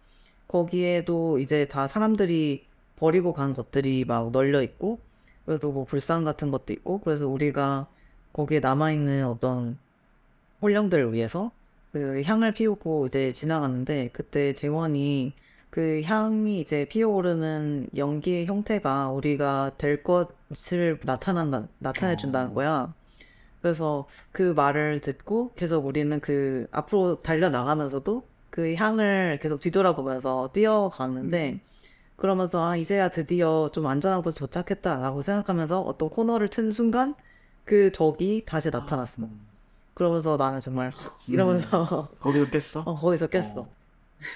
[0.46, 2.64] 거기에도 이제 다 사람들이
[2.96, 5.00] 버리고 간 것들이 막 널려 있고
[5.44, 7.88] 그래도 뭐 불상 같은 것도 있고 그래서 우리가
[8.32, 9.78] 거기에 남아있는 어떤
[10.62, 11.50] 혼령들을 위해서
[11.92, 15.32] 그 향을 피우고 이제 지나갔는데 그때 재원이
[15.72, 22.92] 그 향이 이제 피어오르는 연기의 형태가 우리가 될 것을 나타난다 나타내 준다는 거야.
[23.62, 31.60] 그래서 그 말을 듣고 계속 우리는 그 앞으로 달려 나가면서도 그 향을 계속 뒤돌아보면서 뛰어가는데
[32.16, 37.14] 그러면서 아 이제야 드디어 좀 안전한 곳에 도착했다라고 생각하면서 어떤 코너를 튼 순간
[37.64, 39.22] 그 적이 다시 나타났어.
[39.94, 42.82] 그러면서 나는 정말 헉 이러면서 거기서 깼어?
[42.84, 43.66] 어, 거기서 깼어.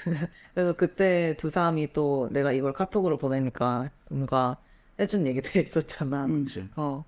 [0.55, 4.57] 그래서 그때 두 사람이 또 내가 이걸 카톡으로 보내니까 뭔가
[4.99, 6.27] 해준 얘기들이 있었잖아.
[6.27, 6.45] 음.
[6.45, 6.69] 그치.
[6.77, 7.05] 어,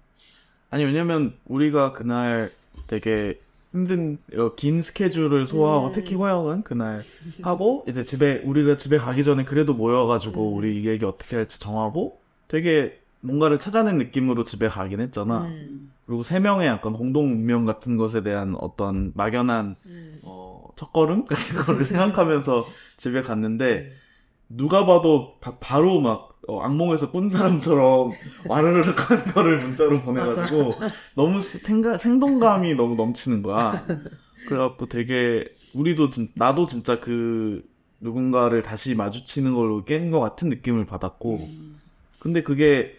[0.70, 2.52] 아니 왜냐면 우리가 그날
[2.86, 3.40] 되게
[3.72, 5.92] 힘든 어, 긴 스케줄을 소화하고 음.
[5.92, 7.02] 특히 호영은 그날
[7.42, 10.56] 하고 이제 집에 우리가 집에 가기 전에 그래도 모여가지고 음.
[10.56, 12.18] 우리 이 얘기 어떻게 할지 정하고
[12.48, 15.46] 되게 뭔가를 찾아낸 느낌으로 집에 가긴 했잖아.
[15.46, 20.20] 음, 그리고 세 명의 약간 공동 운명 같은 것에 대한 어떤 막연한 음.
[20.22, 20.47] 어,
[20.78, 21.26] 첫걸음?
[21.28, 22.66] 같은 거를 생각하면서
[22.96, 23.92] 집에 갔는데
[24.48, 28.12] 누가 봐도 바, 로막 어, 악몽에서 꾼 사람처럼
[28.48, 30.74] 와르르륵 하는 거를 문자로 보내가지고
[31.14, 33.84] 너무 시- 생각, 생동감이 너무 넘치는 거야.
[34.46, 37.62] 그래갖고 되게 우리도 진, 나도 진짜 그
[38.00, 41.48] 누군가를 다시 마주치는 걸로 깬 것 같은 느낌을 받았고.
[42.20, 42.96] 근데 그게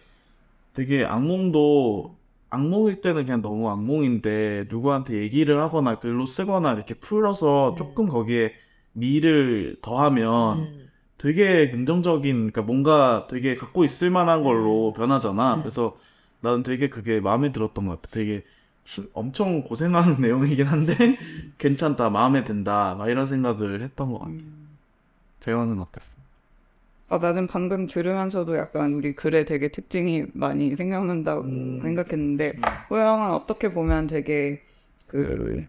[0.74, 2.16] 되게 악몽도
[2.50, 7.76] 악몽일 때는 그냥 너무 악몽인데 누구한테 얘기를 하거나 글로 쓰거나 이렇게 풀어서 음.
[7.76, 8.52] 조금 거기에
[8.92, 10.90] 미를 더하면 음.
[11.18, 15.54] 되게 긍정적인 그러니까 뭔가 되게 갖고 있을 만한 걸로 변하잖아.
[15.56, 15.60] 음.
[15.60, 15.96] 그래서
[16.40, 18.14] 나는 되게 그게 마음에 들었던 것 같아.
[18.14, 18.44] 되게
[18.84, 20.94] 힘- 엄청 고생하는 내용이긴 한데
[21.58, 24.32] 괜찮다, 마음에 든다, 막 이런 생각을 했던 것 같아.
[25.40, 26.19] 재현은 어땠어?
[27.10, 31.80] 아, 나는 방금 들으면서도 약간 우리 글에 되게 특징이 많이 생각난다고 음.
[31.82, 32.52] 생각했는데,
[32.88, 34.62] 호영은 어떻게 보면 되게,
[35.08, 35.66] 그,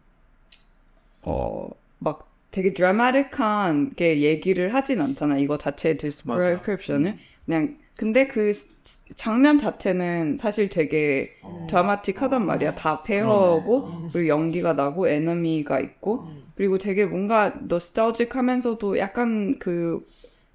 [1.23, 1.67] 어,
[1.97, 5.39] 막 되게 드라마틱한 게 얘기를 하진 않잖아.
[5.39, 5.97] 이거 자체의.
[5.97, 7.17] 디스크립션을.
[7.45, 8.75] 그냥, 근데 그 스-
[9.15, 11.65] 장면 자체는 사실 되게 어.
[11.67, 12.75] 드라마틱하단 말이야.
[12.75, 20.05] 다 페어고, 그리고 연기가 나고, 에너미가 있고, 그리고 되게 뭔가 노스탈직 하면서도 약간 그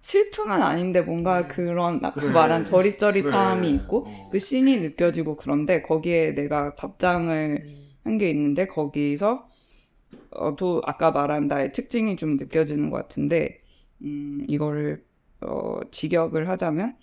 [0.07, 2.31] 슬픔은 아닌데 뭔가 그런 아까 그래.
[2.31, 3.77] 말한 저릿저릿함이 그래.
[3.83, 4.29] 있고 어.
[4.31, 7.67] 그 씬이 느껴지고 그런데 거기에 내가 답장을
[8.05, 9.49] 한 게 있는데 거기서
[10.31, 13.61] 어, 또 아까 말한 나의 특징이 좀 느껴지는 것 같은데
[14.03, 15.05] 음, 이거를
[15.41, 16.97] 어, 직역을 하자면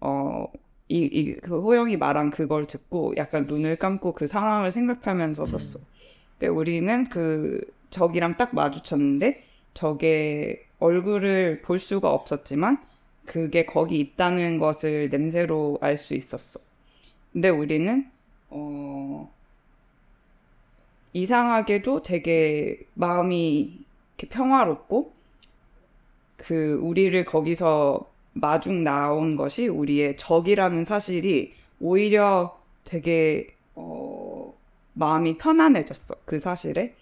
[0.00, 0.46] 어,
[0.88, 5.80] 이, 이, 그 호영이 말한 그걸 듣고 약간 눈을 감고 그 상황을 생각하면서 썼어.
[6.38, 9.42] 근데 우리는 그 적이랑 딱 마주쳤는데
[9.74, 12.78] 적의 얼굴을 볼 수가 없었지만
[13.26, 16.60] 그게 거기 있다는 것을 냄새로 알 수 있었어.
[17.32, 18.10] 근데 우리는
[18.50, 19.32] 어
[21.12, 23.84] 이상하게도 되게 마음이
[24.18, 25.12] 이렇게 평화롭고
[26.36, 34.54] 그 우리를 거기서 마중 나온 것이 우리의 적이라는 사실이 오히려 되게 어
[34.92, 36.94] 마음이 편안해졌어 그 사실에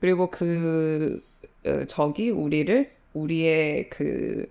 [0.00, 1.22] 그리고 그
[1.66, 4.50] 어, 적이 우리를 우리의 그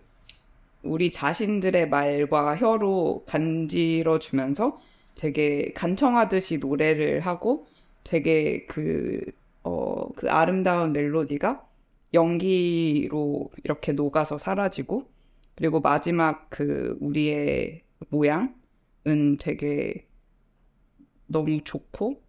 [0.83, 4.77] 우리 자신들의 말과 혀로 간지러 주면서
[5.15, 7.67] 되게 간청하듯이 노래를 하고
[8.03, 9.21] 되게 그,
[9.63, 11.65] 어, 그 아름다운 멜로디가
[12.13, 15.09] 연기로 이렇게 녹아서 사라지고
[15.55, 20.07] 그리고 마지막 그 우리의 모양은 되게
[21.25, 22.21] 너무 좋고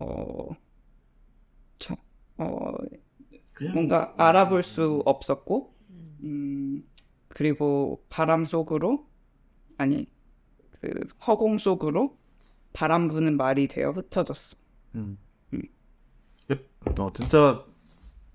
[0.00, 0.48] 어,
[1.78, 1.96] 저,
[2.36, 2.74] 어,
[3.72, 5.74] 뭔가 알아볼 수 없었고,
[6.22, 6.84] 음,
[7.28, 9.06] 그리고 바람 속으로,
[9.76, 10.06] 아니,
[10.80, 12.18] 그 허공 속으로
[12.72, 14.56] 바람 부는 말이 되어 흩어졌어.
[14.96, 15.18] 음.
[16.98, 17.64] 어, 진짜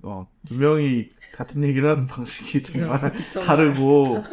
[0.01, 3.13] 어, 두 명이 같은 얘기를 하는 방식이 정말
[3.45, 4.24] 다르고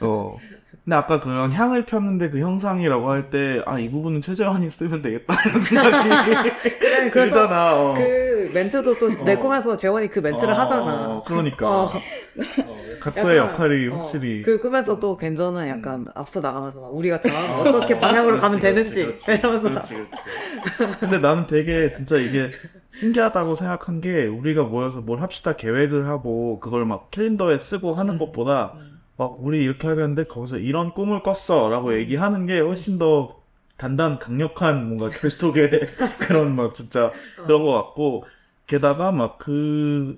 [0.00, 0.36] 어
[0.84, 5.34] 근데 아까 그런 향을 폈는데 그 형상이라고 할 때 아 이 부분은 최재환이 쓰면 되겠다
[5.48, 7.94] 이런 생각이 들잖아 어.
[7.94, 9.38] 그 멘트도 또내 어.
[9.40, 11.08] 꿈에서 재원이 그 멘트를 어, 하잖아.
[11.08, 11.84] 어, 그러니까 어.
[12.66, 17.98] 어, 각도의 역할이 어, 확실히 그 꿈에서도 괜찮은 약간 앞서 나가면서 막 우리가 다음 어떻게
[17.98, 20.98] 방향으로 가면 그렇지, 되는지 그렇지, 이러면서 그렇지, 그렇지.
[21.00, 22.50] 근데 나는 되게 진짜 이게
[22.92, 28.74] 신기하다고 생각한 게 우리가 모여서 뭘 합시다 계획을 하고 그걸 막 캘린더에 쓰고 하는 것보다
[29.16, 33.40] 막 우리 이렇게 하려는데 거기서 이런 꿈을 꿨어라고 얘기하는 게 훨씬 더
[33.76, 35.70] 단단 강력한 뭔가 결속의
[36.18, 37.12] 그런 막 진짜
[37.44, 38.24] 그런 것 같고
[38.66, 40.16] 게다가 막 그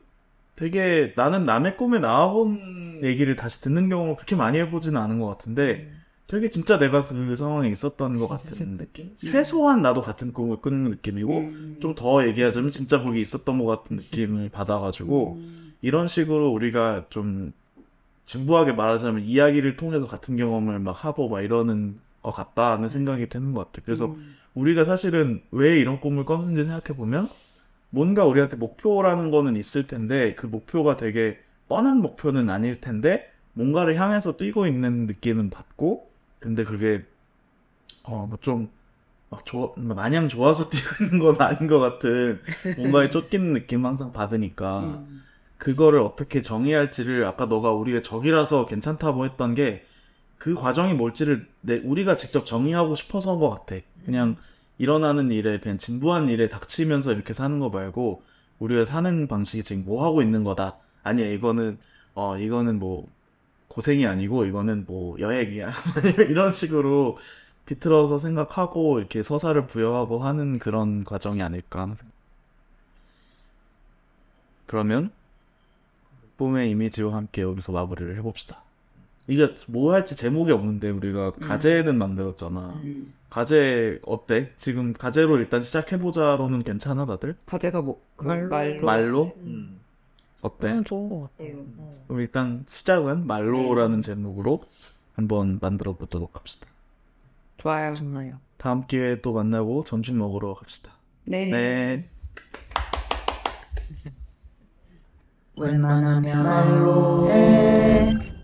[0.57, 5.93] 되게 나는 남의 꿈에 나와본 얘기를 다시 듣는 경험을 그렇게 많이 해보지는 않은 것 같은데
[6.27, 9.15] 되게 진짜 내가 그 상황에 있었던 것 같은 느낌?
[9.21, 11.77] 최소한 나도 같은 꿈을 꾸는 느낌이고 음.
[11.81, 15.75] 좀더 얘기하자면 진짜 거기 있었던 것 같은 느낌을 받아가지고 음.
[15.83, 17.53] 이런 식으로 우리가 좀
[18.27, 23.67] 진부하게 말하자면 이야기를 통해서 같은 경험을 막 하고 막 이러는 것 같다는 생각이 드는 것
[23.67, 23.83] 같아.
[23.85, 24.37] 그래서 음.
[24.55, 27.29] 우리가 사실은 왜 이런 꿈을 꿨는지 생각해 보면
[27.91, 34.37] 뭔가 우리한테 목표라는 거는 있을 텐데 그 목표가 되게 뻔한 목표는 아닐 텐데 뭔가를 향해서
[34.37, 36.11] 뛰고 있는 느낌은 받고
[36.41, 37.05] 근데 그게
[38.03, 38.69] 어뭐좀
[39.31, 42.41] 막 좋아 마냥 좋아서 뛰고 있는 건 아닌 것 같은
[42.77, 45.23] 뭔가에 쫓기는 느낌 항상 받으니까 음.
[45.59, 49.87] 그거를 어떻게 정의할지를 아까 너가 우리가 적이라서 괜찮다고 했던 게
[50.39, 53.77] 그 과정이 뭘지를 내 우리가 직접 정의하고 싶어서인 것 같아.
[54.05, 54.37] 그냥
[54.79, 58.23] 일어나는 일에 그냥 진부한 일에 닥치면서 이렇게 사는 거 말고
[58.59, 60.77] 우리가 사는 방식이 지금 뭐 하고 있는 거다.
[61.03, 61.79] 아니야 이거는
[62.15, 63.07] 어 이거는 뭐
[63.69, 65.73] 고생이 아니고 이거는 뭐 여행이야.
[66.31, 67.19] 이런 식으로
[67.67, 71.97] 비틀어서 생각하고 이렇게 서사를 부여하고 하는 그런 과정이 아닐까.
[74.67, 75.11] 그러면
[76.37, 78.63] 봄의 이미지와 함께 여기서 마무리를 해봅시다.
[79.29, 82.81] 이게 뭐 할지 제목이 없는데 우리가 가제는 만들었잖아.
[82.85, 83.13] 음.
[83.29, 84.53] 가제 어때?
[84.57, 87.37] 지금 가제로 일단 시작해보자로는 괜찮아 다들?
[87.45, 88.49] 가제가 뭐, 그 말로.
[88.49, 88.83] 말로.
[88.87, 89.33] 말로?
[89.39, 89.81] 음.
[90.43, 90.69] 어때?
[90.69, 91.55] 저는 좋은 것 같아요.
[91.57, 91.75] 음.
[91.79, 91.91] 어.
[92.07, 94.63] 그럼 일단 시작은 말로라는 제목으로
[95.15, 96.69] 한번 만들어 보도록 합시다.
[97.57, 97.95] 좋아요.
[97.95, 98.39] 좋나요?
[98.59, 100.93] 다음 기회에 또 만나고 점심 먹으러 갑시다.
[101.25, 101.47] 네.
[101.51, 102.09] 네.
[105.57, 107.35] 웬만하면 알로 해.
[107.35, 108.36] 네.